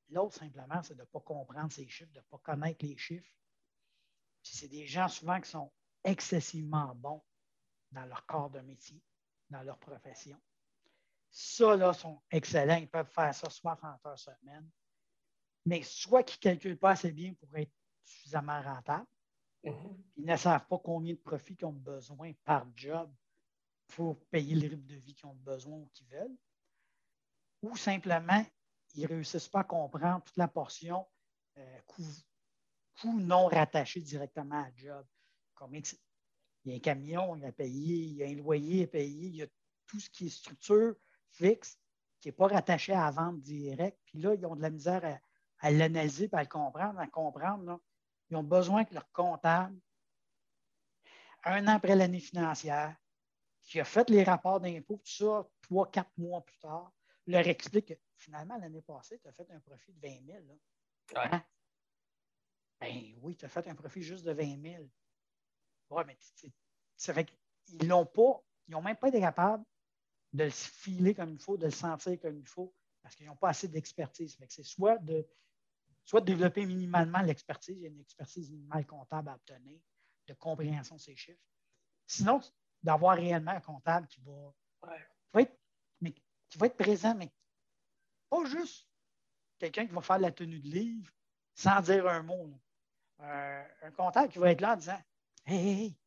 [0.08, 3.30] L'autre, simplement, c'est de ne pas comprendre ces chiffres, de ne pas connaître les chiffres.
[4.42, 5.72] c'est des gens souvent qui sont
[6.04, 7.22] excessivement bons
[7.90, 9.02] dans leur corps de métier,
[9.50, 10.40] dans leur profession.
[11.30, 12.76] Ça, là, sont excellents.
[12.76, 14.70] Ils peuvent faire ça 60 heures semaine.
[15.64, 17.72] Mais soit qu'ils ne calculent pas assez bien pour être
[18.04, 19.08] suffisamment rentables,
[19.66, 20.02] Mhm.
[20.16, 23.12] Ils ne savent pas combien de profits ils ont besoin par job
[23.88, 26.36] pour payer le rythme de vie qu'ils ont besoin ou qu'ils veulent.
[27.66, 28.44] Ou simplement,
[28.94, 31.04] ils ne réussissent pas à comprendre toute la portion
[31.58, 35.04] euh, coût, non rattaché directement à job.
[35.72, 35.82] il
[36.64, 39.42] y a un camion à payer, il y a un loyer à payer, il y
[39.42, 39.46] a
[39.86, 40.94] tout ce qui est structure
[41.30, 41.76] fixe
[42.20, 43.98] qui n'est pas rattaché à la vente directe.
[44.06, 45.20] Puis là, ils ont de la misère
[45.58, 47.80] à, l'analyser à le comprendre, à comprendre.
[48.30, 49.76] Ils ont besoin que leur comptable,
[51.44, 52.96] un an après l'année financière,
[53.62, 56.92] qui a fait les rapports d'impôts, tout ça, trois, quatre mois plus tard,
[57.26, 60.38] leur explique que finalement, l'année passée, tu as fait un profit de 20 000.
[61.16, 61.44] Hein?
[62.80, 64.84] Ben oui, tu as fait un profit juste de 20 000.
[65.90, 66.18] Oui, mais
[66.96, 69.64] ça fait qu'ils l'ont pas, ils n'ont même pas été capables
[70.32, 73.36] de le filer comme il faut, de le sentir comme il faut, parce qu'ils n'ont
[73.36, 74.36] pas assez d'expertise.
[74.48, 75.26] C'est soit de,
[76.04, 79.80] soit de développer minimalement l'expertise, il y a une expertise minimale comptable à obtenir,
[80.26, 81.42] de compréhension de ces chiffres.
[82.06, 82.40] Sinon,
[82.82, 84.54] d'avoir réellement un comptable qui va,
[86.56, 87.30] qui va être présent, mais
[88.30, 88.88] pas juste
[89.58, 91.12] quelqu'un qui va faire la tenue de livre
[91.54, 92.58] sans dire un mot.
[93.18, 95.00] un comptable qui va être là en disant
[95.44, 95.98] Hey, hey,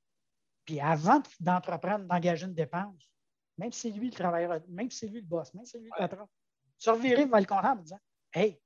[0.65, 3.09] Puis avant d'entreprendre, d'engager une dépense,
[3.57, 5.79] même si c'est lui le travailleur, même si c'est lui le boss, même si c'est
[5.79, 6.27] lui le patron,
[6.77, 7.99] se revirer vers le comptable en disant
[8.33, 8.59] Hey,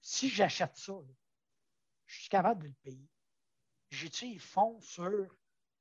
[0.00, 0.94] si j'achète ça,
[2.06, 3.08] je suis capable de le payer.
[3.90, 5.08] J'ai-tu fonds sur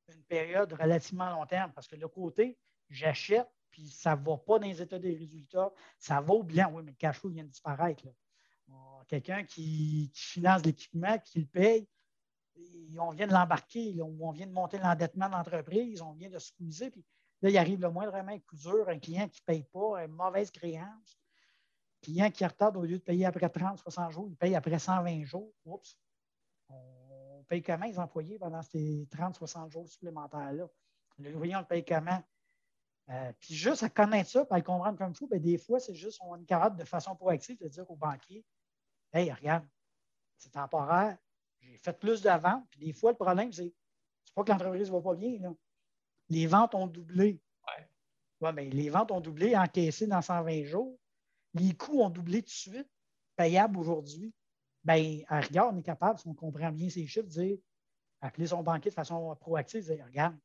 [0.08, 1.72] une période relativement long terme?
[1.74, 2.58] Parce que le côté,
[2.90, 6.72] j'achète, puis ça ne va pas dans les états des résultats, ça va bilan.
[6.74, 8.04] Oui, mais le cash flow vient de disparaître.
[9.08, 11.88] Quelqu'un qui, finance l'équipement, qui le paye,
[13.00, 16.92] on vient de l'embarquer, on vient de monter l'endettement de l'entreprise, on vient de squeezer,
[16.92, 17.04] puis
[17.42, 20.52] là, il arrive le moindrement coup dur, un client qui ne paye pas, une mauvaise
[20.52, 21.18] créance,
[21.98, 24.78] un client qui retarde au lieu de payer après 30, 60 jours, il paye après
[24.78, 25.52] 120 jours.
[25.66, 25.98] Oups!
[26.70, 30.68] On paye comment les employés pendant ces 30, 60 jours supplémentaires-là?
[31.18, 32.24] Le on le paye comment?
[33.10, 35.96] Euh, puis juste à connaître ça, à le comprendre comme faut, ben, des fois, c'est
[35.96, 38.46] juste, on est capable de façon proactive de dire au banquier
[39.12, 39.66] Hey, regarde,
[40.38, 41.18] c'est temporaire,
[41.60, 43.74] j'ai fait plus de ventes, puis des fois, le problème, c'est
[44.30, 45.56] c'est pas que l'entreprise ne va pas bien.
[46.30, 47.42] Les ventes ont doublé.
[48.42, 48.54] Ouais.
[48.54, 51.00] mais les ventes ont doublé, encaissées dans 120 jours.
[51.56, 52.90] Les coûts ont doublé tout de suite,
[53.36, 54.32] payables aujourd'hui.
[54.84, 57.58] Bien, à rigueur, on est capable, si on comprend bien ces chiffres, de dire,
[58.22, 60.38] appeler son banquier de façon proactive, dire Regarde,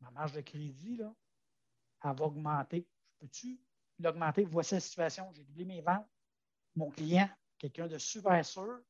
[0.00, 1.14] ma marge de crédit, là,
[2.12, 2.86] va augmenter.
[3.18, 3.60] Peux-tu
[3.98, 4.44] l'augmenter?
[4.44, 5.30] Voici la situation.
[5.32, 6.06] J'ai doublé mes ventes.
[6.76, 8.80] Mon client, quelqu'un de super sûr,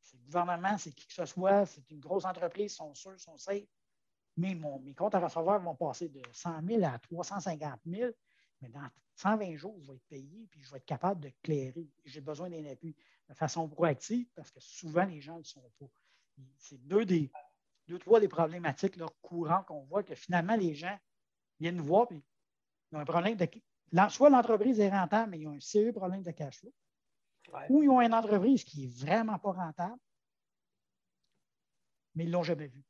[0.00, 3.14] c'est le gouvernement, c'est qui que ce soit, c'est une grosse entreprise, ils sont sûrs,
[3.14, 3.64] ils sont safe.
[4.36, 8.10] Mais mes comptes à recevoir vont passer de 100 000 à 350 000.
[8.60, 11.88] Mais dans 120 jours, je vais être payé puis je vais être capable de clairer.
[12.04, 12.96] J'ai besoin d'un appui
[13.28, 15.86] de façon proactive parce que souvent, les gens ne le sont pas.
[16.58, 17.30] C'est deux des
[17.86, 20.98] deux, trois des problématiques là, courantes qu'on voit que finalement, les gens
[21.60, 22.22] viennent nous voir et
[22.94, 23.48] ils ont un problème de.
[24.08, 26.72] Soit l'entreprise est rentable, mais ils ont un sérieux problème de cash flow.
[27.68, 29.98] Ou ils ont une entreprise qui n'est vraiment pas rentable,
[32.14, 32.82] mais ils ne l'ont jamais vu.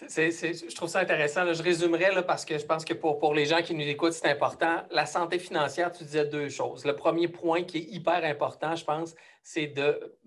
[0.00, 1.52] je trouve ça intéressant.
[1.52, 4.12] je résumerai là, parce que je pense que pour, pour les gens qui nous écoutent,
[4.12, 4.82] c'est important.
[4.90, 6.84] La santé financière, tu disais deux choses.
[6.84, 10.18] Le premier point qui est hyper important, je pense, c'est de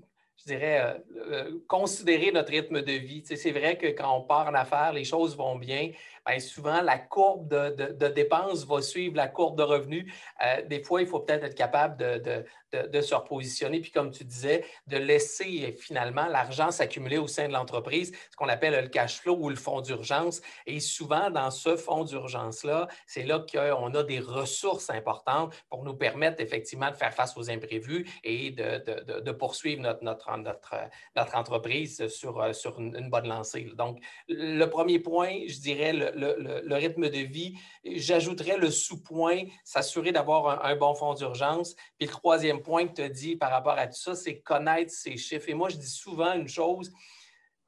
[0.41, 0.93] je dirais, euh,
[1.31, 3.23] euh, considérer notre rythme de vie.
[3.25, 5.91] c'est vrai que quand on part en affaires, les choses vont bien,
[6.25, 10.11] ben, souvent, la courbe de, dépenses va suivre la courbe de revenus.
[10.45, 14.63] Euh, des fois, il faut peut-être être capable de, se repositionner, puis comme tu disais,
[14.87, 19.35] de laisser finalement l'argent s'accumuler au sein de l'entreprise, ce qu'on appelle le cash flow
[19.35, 20.41] ou le fonds d'urgence.
[20.67, 25.95] Et souvent, dans ce fonds d'urgence-là, c'est là, qu'on a des ressources importantes pour nous
[25.95, 30.75] permettre effectivement de faire face aux imprévus et de, poursuivre notre, notre, notre,
[31.15, 33.69] notre entreprise sur, sur une bonne lancée.
[33.75, 37.57] Donc, le premier point, je dirais, le, le, rythme de vie.
[37.83, 41.75] J'ajouterais le sous-point, s'assurer d'avoir un, bon fonds d'urgence.
[41.97, 44.91] Puis le troisième point que tu as dit par rapport à tout ça, c'est connaître
[44.91, 45.49] ces chiffres.
[45.49, 46.91] Et moi, je dis souvent une chose,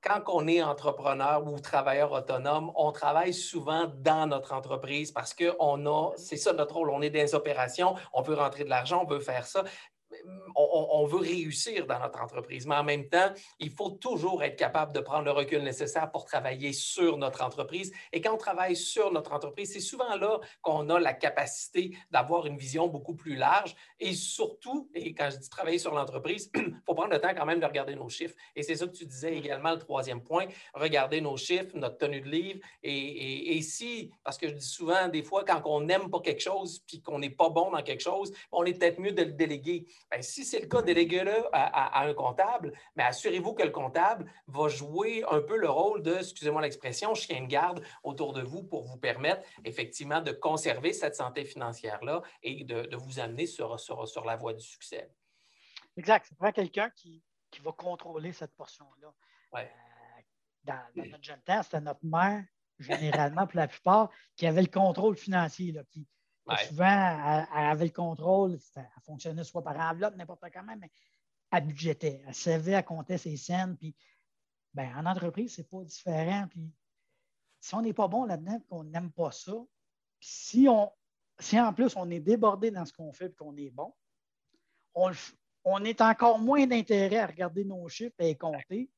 [0.03, 5.55] quand on est entrepreneur ou travailleur autonome, on travaille souvent dans notre entreprise parce que
[5.59, 8.69] on a, c'est ça notre rôle, on est dans les opérations, on veut rentrer de
[8.69, 9.63] l'argent, on veut faire ça
[10.55, 14.93] on, veut réussir dans notre entreprise, mais en même temps, il faut toujours être capable
[14.93, 17.91] de prendre le recul nécessaire pour travailler sur notre entreprise.
[18.11, 22.45] Et quand on travaille sur notre entreprise, c'est souvent là qu'on a la capacité d'avoir
[22.45, 23.75] une vision beaucoup plus large.
[23.99, 27.45] Et surtout, et quand je dis travailler sur l'entreprise, il faut prendre le temps quand
[27.45, 28.35] même de regarder nos chiffres.
[28.55, 32.21] Et c'est ça que tu disais également, le troisième point, regarder nos chiffres, notre tenue
[32.21, 32.59] de livre.
[32.83, 36.83] Et, si, parce que je dis souvent, des fois, quand on n'aime pas quelque chose,
[36.87, 39.85] puis qu'on n'est pas bon dans quelque chose, on est peut-être mieux de le déléguer
[40.11, 44.67] Ben, si c'est le cas, déléguez-le à, un comptable, mais assurez-vous que le comptable va
[44.67, 48.83] jouer un peu le rôle de, excusez-moi l'expression, chien de garde autour de vous pour
[48.83, 54.35] vous permettre effectivement de conserver cette santé financière-là et de, vous amener sur, sur, la
[54.35, 55.11] voie du succès.
[55.97, 56.27] Exact.
[56.29, 57.23] C'est vraiment quelqu'un qui,
[57.61, 59.13] va contrôler cette portion-là.
[59.51, 59.71] Ouais.
[59.71, 60.21] Euh,
[60.63, 62.43] dans, notre jeune temps, c'était notre mère,
[62.79, 66.07] généralement, pour la plupart, qui avait le contrôle financier, là, qui,
[66.67, 70.91] Souvent, elle, avait le contrôle, elle fonctionnait soit par enveloppe, n'importe comment, mais
[71.51, 72.21] elle budgétait.
[72.27, 73.77] Elle savait, elle comptait ses scènes.
[73.77, 73.95] Puis,
[74.73, 76.47] ben, en entreprise, ce n'est pas différent.
[76.49, 76.69] Puis,
[77.61, 79.53] si on n'est pas bon là-dedans qu'on n'aime pas ça,
[80.19, 80.91] si, on,
[81.39, 83.93] si en plus on est débordé dans ce qu'on fait et qu'on est bon,
[84.95, 85.11] on,
[85.63, 88.91] on est encore moins d'intérêt à regarder nos chiffres et compter.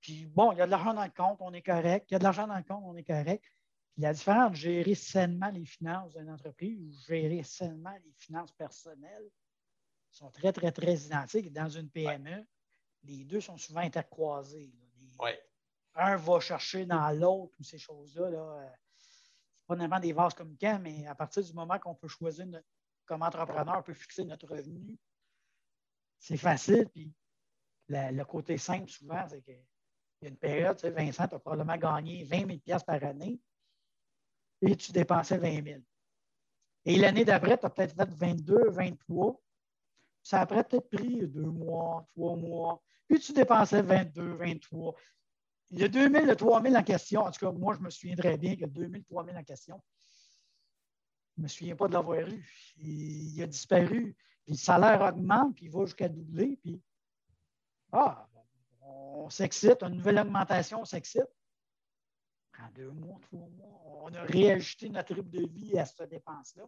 [0.00, 2.06] Puis bon, il y a de l'argent dans le compte, on est correct.
[2.10, 3.44] Il y a de l'argent dans le compte, on est correct
[3.96, 9.30] la différence de gérer sainement les finances d'une entreprise ou gérer sainement les finances personnelles
[10.10, 11.52] sont très, très, très identiques.
[11.52, 12.44] Dans une PME,
[13.04, 14.72] les deux sont souvent intercroisés.
[15.94, 18.30] Un va chercher dans l'autre ou ces choses-là.
[18.30, 18.70] Là, euh,
[19.66, 22.46] pas nécessairement des vases communicants, mais à partir du moment qu'on peut choisir
[23.06, 24.98] comme entrepreneur, on peut fixer notre revenu,
[26.18, 26.88] c'est facile.
[26.88, 27.12] Puis
[27.88, 29.62] le côté simple, souvent, c'est qu'il
[30.22, 33.40] y a une période, tu sais, Vincent, tu as probablement gagné 20 000 par année
[34.66, 35.80] et tu dépensais 20 000.
[36.86, 39.40] Et l'année d'après, tu as peut-être fait 22, 23.
[40.22, 42.82] Ça a peut-être pris deux mois, trois mois.
[43.08, 44.94] Puis tu dépensais 22, 23.
[45.70, 47.22] Il y a 2 000, le 3 000 en question.
[47.22, 49.42] En tout cas, moi, je me souviendrai bien que le 2 000, 3 000 en
[49.42, 49.82] question.
[51.36, 52.72] Je ne me souviens pas de l'avoir eu.
[52.76, 54.16] Il, a disparu.
[54.44, 56.58] Puis le salaire augmente, puis il va jusqu'à doubler.
[57.92, 58.28] Ah,
[58.82, 61.28] on s'excite, une nouvelle augmentation, on s'excite
[62.60, 66.64] en deux mois, trois mois, on a réajusté notre rythme de vie à cette dépense-là.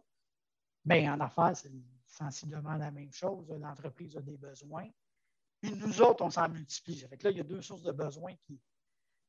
[0.85, 1.71] Bien, en affaires, c'est
[2.05, 3.49] sensiblement la même chose.
[3.49, 4.89] L'entreprise a des besoins.
[5.61, 6.97] Puis nous autres, on s'en multiplie.
[6.97, 8.59] Ça fait que là, il y a deux sources de besoins qui,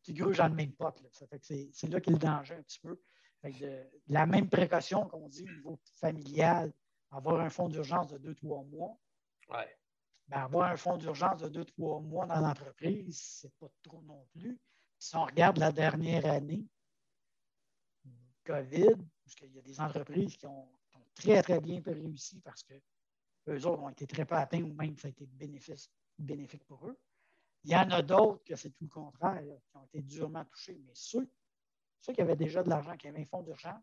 [0.03, 0.95] qui grugent dans le même pot.
[1.13, 3.01] Ça fait que c'est là qu'est le danger un petit peu.
[3.45, 6.73] de, la même précaution qu'on dit au niveau familial,
[7.11, 8.99] avoir un fonds d'urgence de deux, trois mois.
[9.49, 9.77] Ouais.
[10.29, 14.27] Ben, avoir un fonds d'urgence de deux, trois mois dans l'entreprise, c'est pas trop non
[14.33, 14.61] plus.
[14.99, 16.67] Si on regarde la dernière année,
[18.45, 20.69] COVID, parce qu'il y a des entreprises qui ont,
[21.15, 22.75] très, très bien réussi parce que
[23.49, 26.97] eux autres ont été très peu atteints ou même ça a été bénéfique pour eux.
[27.65, 30.81] Il y en a d'autres que c'est tout le contraire, qui ont été durement touchés.
[30.85, 31.29] Mais ceux,
[31.99, 33.83] ceux qui avaient déjà de l'argent, qui avaient un fonds d'urgence,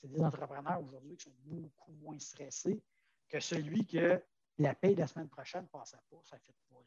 [0.00, 2.82] c'est des entrepreneurs aujourd'hui qui sont beaucoup moins stressés
[3.28, 4.22] que celui que
[4.58, 6.84] la paye de la semaine prochaine ne passait pas, ça ne fait pas.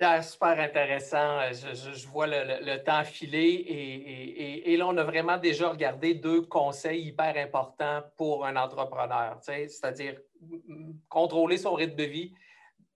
[0.00, 1.38] Super intéressant.
[1.40, 7.06] Euh, je, vois le, temps filer et, là, on a vraiment déjà regardé deux conseils
[7.06, 10.18] hyper importants pour un entrepreneur, c'est-à-dire
[11.08, 12.34] contrôler son rythme de vie.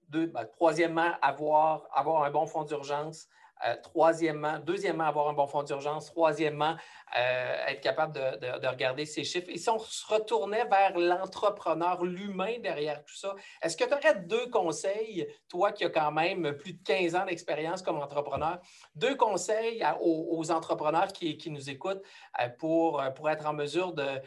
[0.09, 3.28] Ben, troisièmement, avoir, avoir un bon fonds d'urgence.
[3.67, 6.07] Euh, troisièmement, deuxièmement, avoir un bon fonds d'urgence.
[6.07, 6.77] Troisièmement,
[7.17, 9.49] euh, être capable de, regarder ces chiffres.
[9.49, 14.21] Et si on se retournait vers l'entrepreneur, l'humain derrière tout ça, est-ce que tu aurais
[14.21, 18.61] deux conseils, toi qui as quand même plus de 15 ans d'expérience comme entrepreneur,
[18.95, 22.03] deux conseils aux, entrepreneurs qui, nous écoutent
[22.41, 24.21] euh, pour, pour être en mesure de,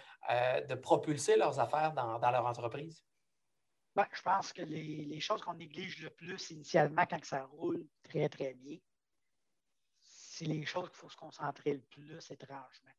[0.82, 3.04] propulser leurs affaires dans, leur entreprise?
[3.96, 8.30] Ben, je pense que les choses qu'on néglige le plus initialement quand ça roule très,
[8.30, 8.78] très bien,
[10.42, 12.92] c'est les choses qu'il faut se concentrer le plus étrangement.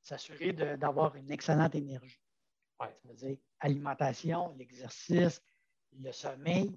[0.00, 2.20] S'assurer d'avoir une excellente énergie.
[2.80, 5.40] Ça veut dire alimentation, l'exercice,
[5.92, 6.76] le sommeil,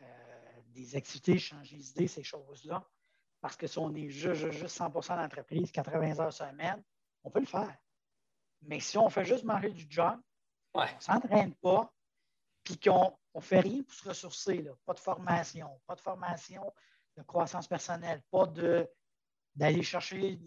[0.00, 2.84] euh, des activités, changer d'idée, ces choses-là.
[3.40, 6.82] Parce que si on est juste, juste 100% d'entreprise, 80 heures semaine,
[7.22, 7.76] on peut le faire.
[8.62, 10.20] Mais si on fait juste manger du junk,
[10.74, 11.92] on ne s'entraîne pas,
[12.64, 14.72] puis qu'on ne fait rien pour se ressourcer, là.
[14.84, 16.72] pas de formation, pas de formation
[17.16, 18.88] de croissance personnelle, pas de
[19.56, 20.38] d'aller chercher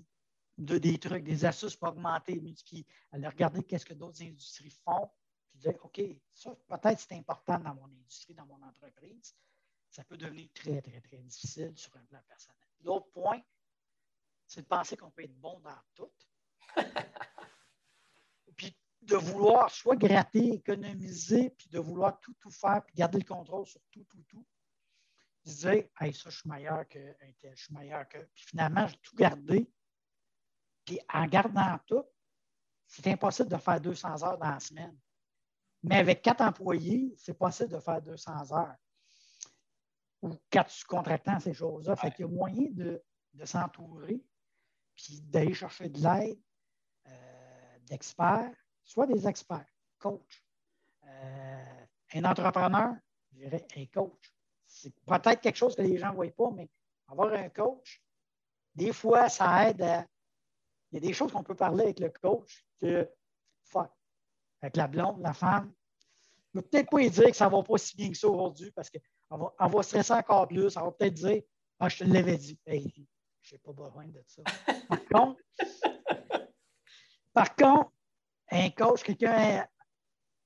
[0.57, 5.09] des trucs, des astuces pour augmenter, multiplier, aller regarder qu'est-ce que d'autres industries font,
[5.49, 6.01] puis dire, OK,
[6.33, 9.35] ça, peut-être c'est important dans mon industrie, dans mon entreprise.
[9.89, 12.59] Ça peut devenir très, très, très difficile sur un plan personnel.
[12.81, 13.41] L'autre point,
[14.45, 16.11] c'est de penser qu'on peut être bon dans tout.
[18.55, 23.25] puis de vouloir soit gratter, économiser, puis de vouloir tout, tout faire, puis garder le
[23.25, 24.45] contrôle sur tout, tout, tout
[25.43, 26.99] disais, hey, ça, je suis meilleur que
[27.39, 28.17] tel, je suis meilleur que.
[28.17, 29.71] Puis finalement, j'ai tout gardé.
[30.85, 32.03] Puis en gardant tout,
[32.87, 34.97] c'est impossible de faire 200 heures dans la semaine.
[35.83, 38.75] Mais avec quatre employés, c'est possible de faire 200 heures.
[40.21, 41.95] Ou quatre sous-contractants, ces choses-là.
[41.95, 43.01] Fait qu'il y a moyen de,
[43.45, 44.21] s'entourer,
[44.95, 46.39] puis d'aller chercher de l'aide
[47.07, 50.43] euh, d'experts, soit des experts, coachs,
[51.05, 52.95] euh, Un entrepreneur,
[53.31, 54.33] je dirais un coach.
[54.69, 56.69] C'est peut-être quelque chose que les gens ne voient pas, mais
[57.07, 58.01] avoir un coach,
[58.75, 60.05] des fois, ça aide à.
[60.91, 63.07] Il y a des choses qu'on peut parler avec le coach que
[63.63, 63.91] fuck,
[64.61, 65.71] avec la blonde, la femme.
[66.53, 68.27] Je ne peut-être pas lui dire que ça ne va pas si bien que ça
[68.27, 70.75] aujourd'hui parce qu'on va, stresser encore plus.
[70.77, 71.41] On va peut-être dire
[71.79, 72.59] Ah, je te l'avais dit.
[72.65, 74.41] Je n'ai pas besoin de ça.
[74.87, 75.41] Par contre,
[77.33, 77.91] par contre,
[78.51, 79.67] un coach, quelqu'un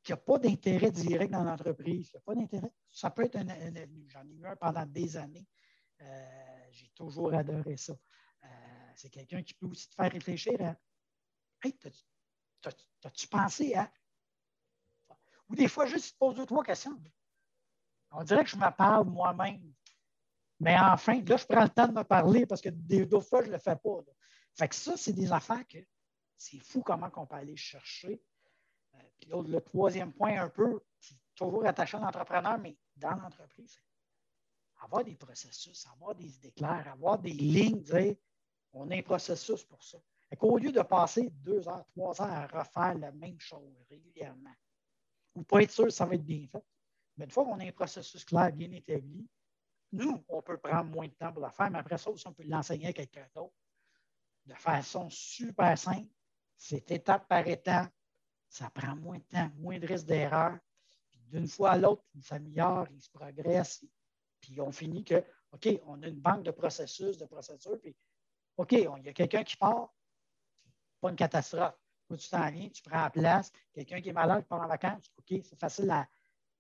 [0.03, 4.07] qui n'a pas d'intérêt direct dans l'entreprise, qui pas d'intérêt, ça peut être un, avenue.
[4.09, 5.47] J'en ai eu un pendant des années.
[6.01, 7.93] Euh, j'ai toujours adoré ça.
[8.43, 8.47] Euh,
[8.95, 10.75] c'est quelqu'un qui peut aussi te faire réfléchir à
[11.63, 11.77] Hey,
[12.99, 13.89] t'as-tu pensé à.
[15.47, 17.01] Ou des fois, juste te pose deux, trois questions.
[18.11, 19.73] On dirait que je me parle moi-même.
[20.59, 23.47] Mais enfin, là, je prends le temps de me parler parce que d'autres fois, je
[23.47, 23.99] ne le fais pas.
[24.55, 25.77] Fait que ça, c'est des affaires que
[26.37, 28.21] c'est fou comment on peut aller chercher.
[29.19, 30.81] Puis le troisième point, un peu,
[31.35, 33.79] toujours attaché à l'entrepreneur, mais dans l'entreprise,
[34.81, 38.15] avoir des processus, avoir des idées claires, avoir des lignes, dire
[38.73, 39.97] on a un processus pour ça.
[40.39, 44.53] Au lieu de passer deux heures, trois heures à refaire la même chose régulièrement,
[45.35, 46.63] ou pas être sûr que ça va être bien fait,
[47.17, 49.27] mais une fois qu'on a un processus clair, bien établi,
[49.91, 52.33] nous, on peut prendre moins de temps pour la faire, mais après ça aussi, on
[52.33, 53.53] peut l'enseigner à quelqu'un d'autre
[54.45, 56.09] de façon super simple.
[56.57, 57.91] C'est étape par étape.
[58.53, 60.59] Ça prend moins de temps, moins de risques d'erreur.
[61.31, 63.83] D'une fois à l'autre, il s'améliore, il se progresse.
[64.39, 65.23] Puis on finit que,
[65.53, 67.95] OK, on a une banque de processus, de procédures, puis
[68.57, 69.91] OK, il y a quelqu'un qui part,
[71.01, 71.73] pas une catastrophe.
[72.07, 75.11] Quand tu t'en viens, tu prends la place, quelqu'un qui est malade, part en vacances,
[75.17, 76.07] OK, c'est facile à,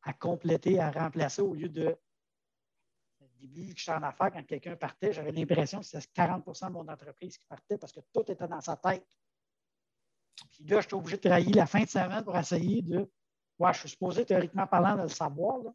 [0.01, 1.95] à, compléter, à remplacer au lieu de.
[3.19, 6.71] Au début que j'étais en affaires, quand quelqu'un partait, j'avais l'impression que c'était 40% de
[6.71, 9.05] mon entreprise qui partait parce que tout était dans sa tête.
[10.51, 13.09] Puis là, j'étais obligé de travailler la fin de semaine pour essayer de.
[13.59, 15.59] Ouais, je suis supposé théoriquement parlant de le savoir.
[15.59, 15.73] Là.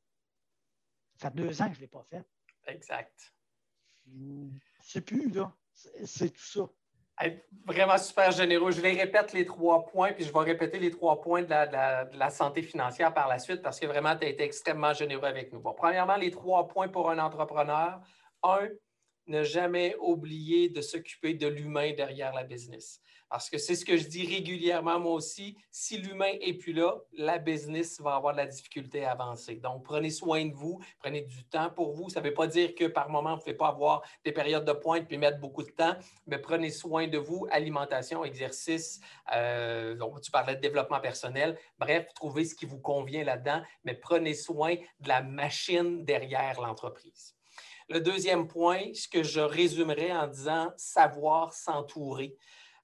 [1.16, 2.24] Ça fait deux ans que je ne l'ai pas fait.
[2.66, 3.32] Exact.
[4.80, 5.52] C'est plus, là.
[6.04, 6.68] C'est tout ça
[7.66, 8.70] vraiment super généreux.
[8.70, 12.30] Je vais répéter les trois points, puis je vais répéter les trois points de la,
[12.30, 15.60] santé financière par la suite parce que vraiment, tu as été extrêmement généreux avec nous.
[15.60, 18.00] Bon, premièrement, les trois points pour un entrepreneur.
[18.42, 18.68] Un,
[19.28, 23.00] ne jamais oublier de s'occuper de l'humain derrière la business.
[23.28, 25.56] Parce que c'est ce que je dis régulièrement moi aussi.
[25.70, 29.56] Si l'humain n'est plus là, la business va avoir de la difficulté à avancer.
[29.56, 32.08] Donc, prenez soin de vous, prenez du temps pour vous.
[32.08, 34.64] Ça ne veut pas dire que par moment, vous ne pouvez pas avoir des périodes
[34.64, 35.94] de pointe puis mettre beaucoup de temps,
[36.26, 39.00] mais prenez soin de vous, alimentation, exercice.
[39.34, 41.58] Euh, tu parlais de développement personnel.
[41.78, 47.37] Bref, trouvez ce qui vous convient là-dedans, mais prenez soin de la machine derrière l'entreprise.
[47.90, 52.36] Le deuxième point, ce que je résumerai en disant savoir s'entourer.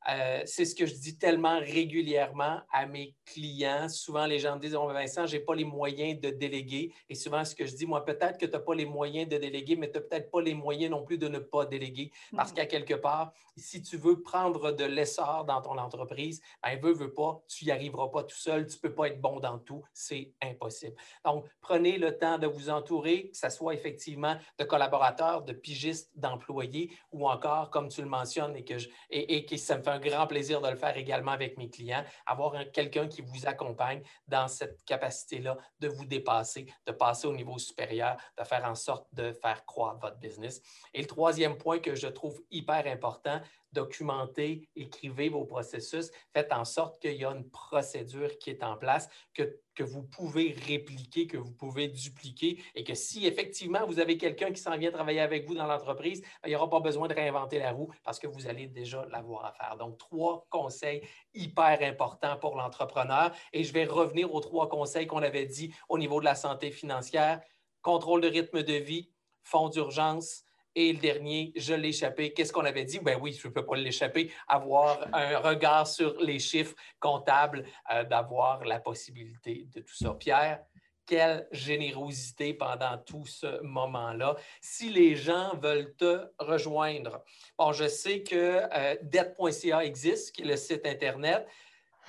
[0.08, 3.88] Euh, c'est ce que je dis tellement régulièrement à mes clients.
[3.88, 6.92] Souvent, les gens me disent oh, Vincent, je n'ai pas les moyens de déléguer.
[7.08, 9.38] Et souvent, ce que je dis, moi, peut-être que tu n'as pas les moyens de
[9.38, 12.10] déléguer, mais tu n'as peut-être pas les moyens non plus de ne pas déléguer.
[12.36, 12.54] Parce mm.
[12.54, 17.14] qu'à quelque part, si tu veux prendre de l'essor dans ton entreprise, ben, veut, veut
[17.14, 18.66] pas, tu n'y arriveras pas tout seul.
[18.66, 19.82] Tu ne peux pas être bon dans tout.
[19.94, 20.96] C'est impossible.
[21.24, 26.10] Donc, prenez le temps de vous entourer, que ce soit effectivement de collaborateurs, de pigistes,
[26.14, 29.82] d'employés ou encore, comme tu le mentionnes, et que, je, et, et que ça me
[29.82, 33.46] fait un grand plaisir de le faire également avec mes clients, avoir quelqu'un qui vous
[33.46, 38.74] accompagne dans cette capacité-là de vous dépasser, de passer au niveau supérieur, de faire en
[38.74, 40.60] sorte de faire croître votre business.
[40.92, 43.40] Et le troisième point que je trouve hyper important,
[43.74, 48.76] documentez, écrivez vos processus, faites en sorte qu'il y a une procédure qui est en
[48.76, 53.98] place, que, que vous pouvez répliquer, que vous pouvez dupliquer et que si effectivement vous
[53.98, 56.80] avez quelqu'un qui s'en vient travailler avec vous dans l'entreprise, ben, il n'y aura pas
[56.80, 59.76] besoin de réinventer la roue parce que vous allez déjà l'avoir à faire.
[59.76, 61.02] Donc, trois conseils
[61.34, 63.32] hyper importants pour l'entrepreneur.
[63.52, 66.70] Et je vais revenir aux trois conseils qu'on avait dit au niveau de la santé
[66.70, 67.40] financière,
[67.82, 69.10] contrôle de rythme de vie,
[69.42, 70.43] fonds d'urgence,
[70.74, 72.32] et le dernier, je l'ai échappé.
[72.32, 72.98] Qu'est-ce qu'on avait dit?
[72.98, 74.32] Ben oui, je ne peux pas l'échapper.
[74.48, 80.14] Avoir un regard sur les chiffres comptables, euh, d'avoir la possibilité de tout ça.
[80.14, 80.64] Pierre,
[81.06, 84.36] quelle générosité pendant tout ce moment-là.
[84.60, 87.22] Si les gens veulent te rejoindre,
[87.58, 91.46] bon, je sais que euh, dette.ca existe, qui est le site Internet.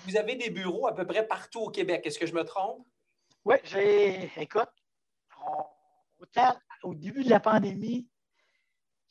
[0.05, 2.05] Vous avez des bureaux à peu près partout au Québec.
[2.05, 2.85] Est-ce que je me trompe?
[3.43, 4.31] Oui, j'ai.
[4.37, 4.69] Écoute,
[6.83, 8.07] au début de la pandémie,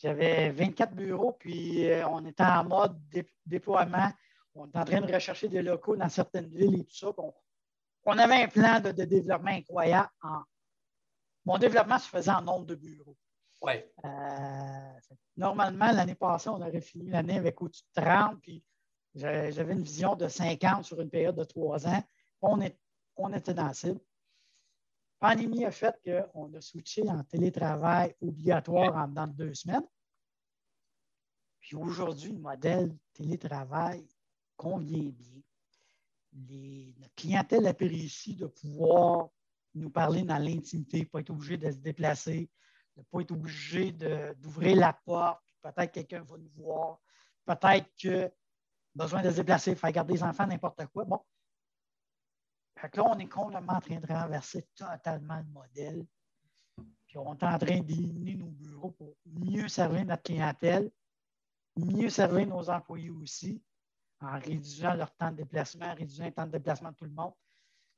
[0.05, 2.95] j'avais 24 bureaux, puis euh, on était en mode
[3.47, 4.13] déploiement.
[4.55, 7.09] On était en train de rechercher des locaux dans certaines villes et tout ça.
[8.05, 10.11] On, avait un plan de, développement incroyable.
[11.47, 13.17] mon développement se faisait en nombre de bureaux.
[13.63, 13.91] Ouais.
[14.05, 18.63] Euh, normalement, l'année passée, on aurait fini l'année avec au-dessus de 30, puis
[19.15, 22.05] j'avais une vision de 50 sur une période de trois ans.
[22.43, 22.79] On, est,
[23.17, 24.01] on était dans la cible.
[25.19, 29.87] pandémie a fait qu'on a switché en télétravail obligatoire en dedans de deux semaines.
[31.65, 34.07] Puis aujourd'hui, le modèle télétravail
[34.55, 35.41] convient bien.
[36.33, 39.31] Les, notre clientèle apprécie de pouvoir
[39.75, 42.51] nous parler dans l'intimité, pas être obligé de se déplacer,
[42.99, 47.01] ne pas être obligé d'ouvrir la porte, peut-être quelqu'un va nous voir,
[47.47, 48.31] peut-être que
[48.95, 51.07] besoin de se déplacer, faire garder les enfants, n'importe quoi.
[51.07, 51.21] Bon.
[52.77, 56.07] Fait là, on est complètement en train de renverser totalement le modèle.
[57.07, 60.91] Puis on est en train d'éliminer nos bureaux pour mieux servir notre clientèle,
[61.77, 63.63] mieux servir nos employés aussi,
[64.21, 67.11] en réduisant leur temps de déplacement, en réduisant le temps de déplacement de tout le
[67.11, 67.33] monde.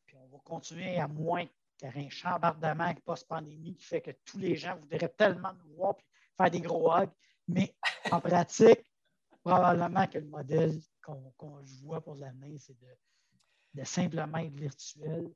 [0.06, 1.46] Puis on va continuer à moins
[1.76, 5.76] qu'il y ait un chambardement post-pandémie qui fait que tous les gens voudraient tellement nous
[5.76, 6.02] voir et
[6.36, 7.10] faire des gros hugs.
[7.48, 7.76] Mais
[8.10, 8.84] en pratique,
[9.42, 12.76] probablement que le modèle qu'on voit pour l'année, c'est
[13.74, 15.30] de, simplement être virtuel,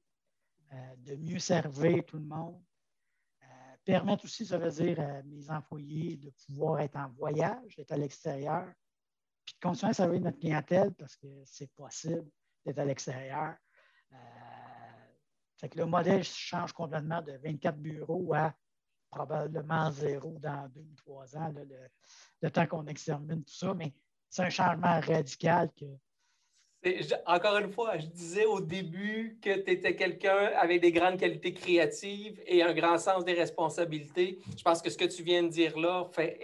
[0.73, 2.61] euh, de mieux servir tout le monde,
[3.91, 7.97] permettre aussi, ça veut dire à mes employés de pouvoir être en voyage, d'être à
[7.97, 8.73] l'extérieur,
[9.45, 12.31] puis de continuer à servir notre clientèle parce que c'est possible
[12.65, 13.55] d'être à l'extérieur.
[14.13, 18.55] Euh, le modèle change complètement de 24 bureaux à
[19.11, 21.53] probablement zéro dans deux ou trois ans,
[22.41, 23.93] le, temps qu'on extermine tout ça, mais
[24.29, 25.87] c'est un changement radical que.
[27.27, 31.53] Encore une fois, je disais au début que tu étais quelqu'un avec des grandes qualités
[31.53, 34.39] créatives et un grand sens des responsabilités.
[34.57, 36.39] Je pense que ce que tu viens de dire là fait,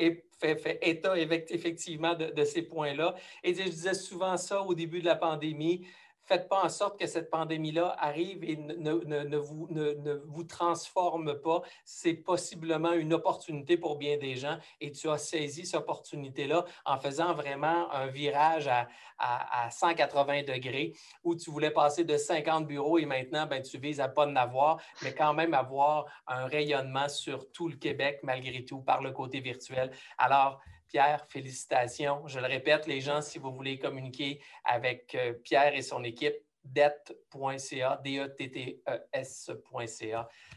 [0.82, 3.14] état effectivement de, de ces points-là.
[3.42, 5.86] Et je disais souvent ça au début de la pandémie
[6.26, 11.62] faites pas en sorte que cette pandémie-là arrive et ne, vous, ne, vous, transforme pas.
[11.84, 16.98] C'est possiblement une opportunité pour bien des gens et tu as saisi cette opportunité-là en
[16.98, 22.98] faisant vraiment un virage à, à, 180 degrés où tu voulais passer de 50 bureaux
[22.98, 27.08] et maintenant, ben, tu vises à pas en avoir, mais quand même avoir un rayonnement
[27.08, 29.90] sur tout le Québec malgré tout par le côté virtuel.
[30.18, 32.26] Alors, Pierre, félicitations.
[32.26, 36.36] Je le répète, les gens, si vous voulez communiquer avec euh, Pierre et son équipe,
[36.72, 39.48] dette.ca, D-E-T-T-E-S.ca.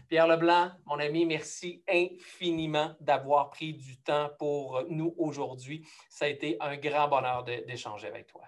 [0.08, 5.88] Pierre Leblanc, mon ami, merci infiniment d'avoir pris du temps pour nous aujourd'hui.
[6.10, 8.44] Ça a été un grand bonheur d'échanger avec toi.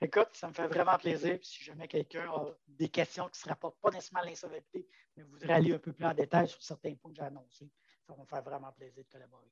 [0.00, 1.38] Écoute, ça me fait vraiment plaisir.
[1.42, 4.86] Si jamais quelqu'un a des questions qui ne se rapportent pas nécessairement à l'insolvabilité,
[5.16, 7.70] mais voudrait aller un peu plus en détail sur certains points que j'ai annoncés,
[8.06, 9.50] ça va me faire vraiment plaisir de collaborer.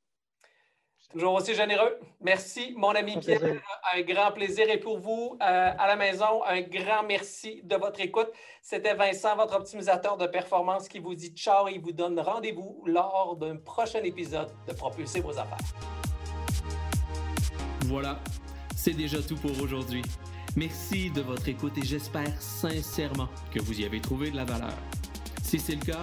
[1.12, 1.98] Toujours aussi généreux.
[2.20, 3.42] Merci, mon ami Pierre.
[3.94, 4.68] Un grand plaisir.
[4.70, 8.28] Et pour vous, euh, à la maison, un grand merci de votre écoute.
[8.62, 13.36] C'était Vincent, votre optimisateur de performance, qui vous dit ciao et vous donne rendez-vous lors
[13.36, 15.58] d'un prochain épisode de Propulser vos affaires.
[17.86, 18.18] Voilà,
[18.74, 20.02] c'est déjà tout pour aujourd'hui.
[20.56, 24.74] Merci de votre écoute et j'espère sincèrement que vous y avez trouvé de la valeur.
[25.42, 26.02] Si c'est le cas,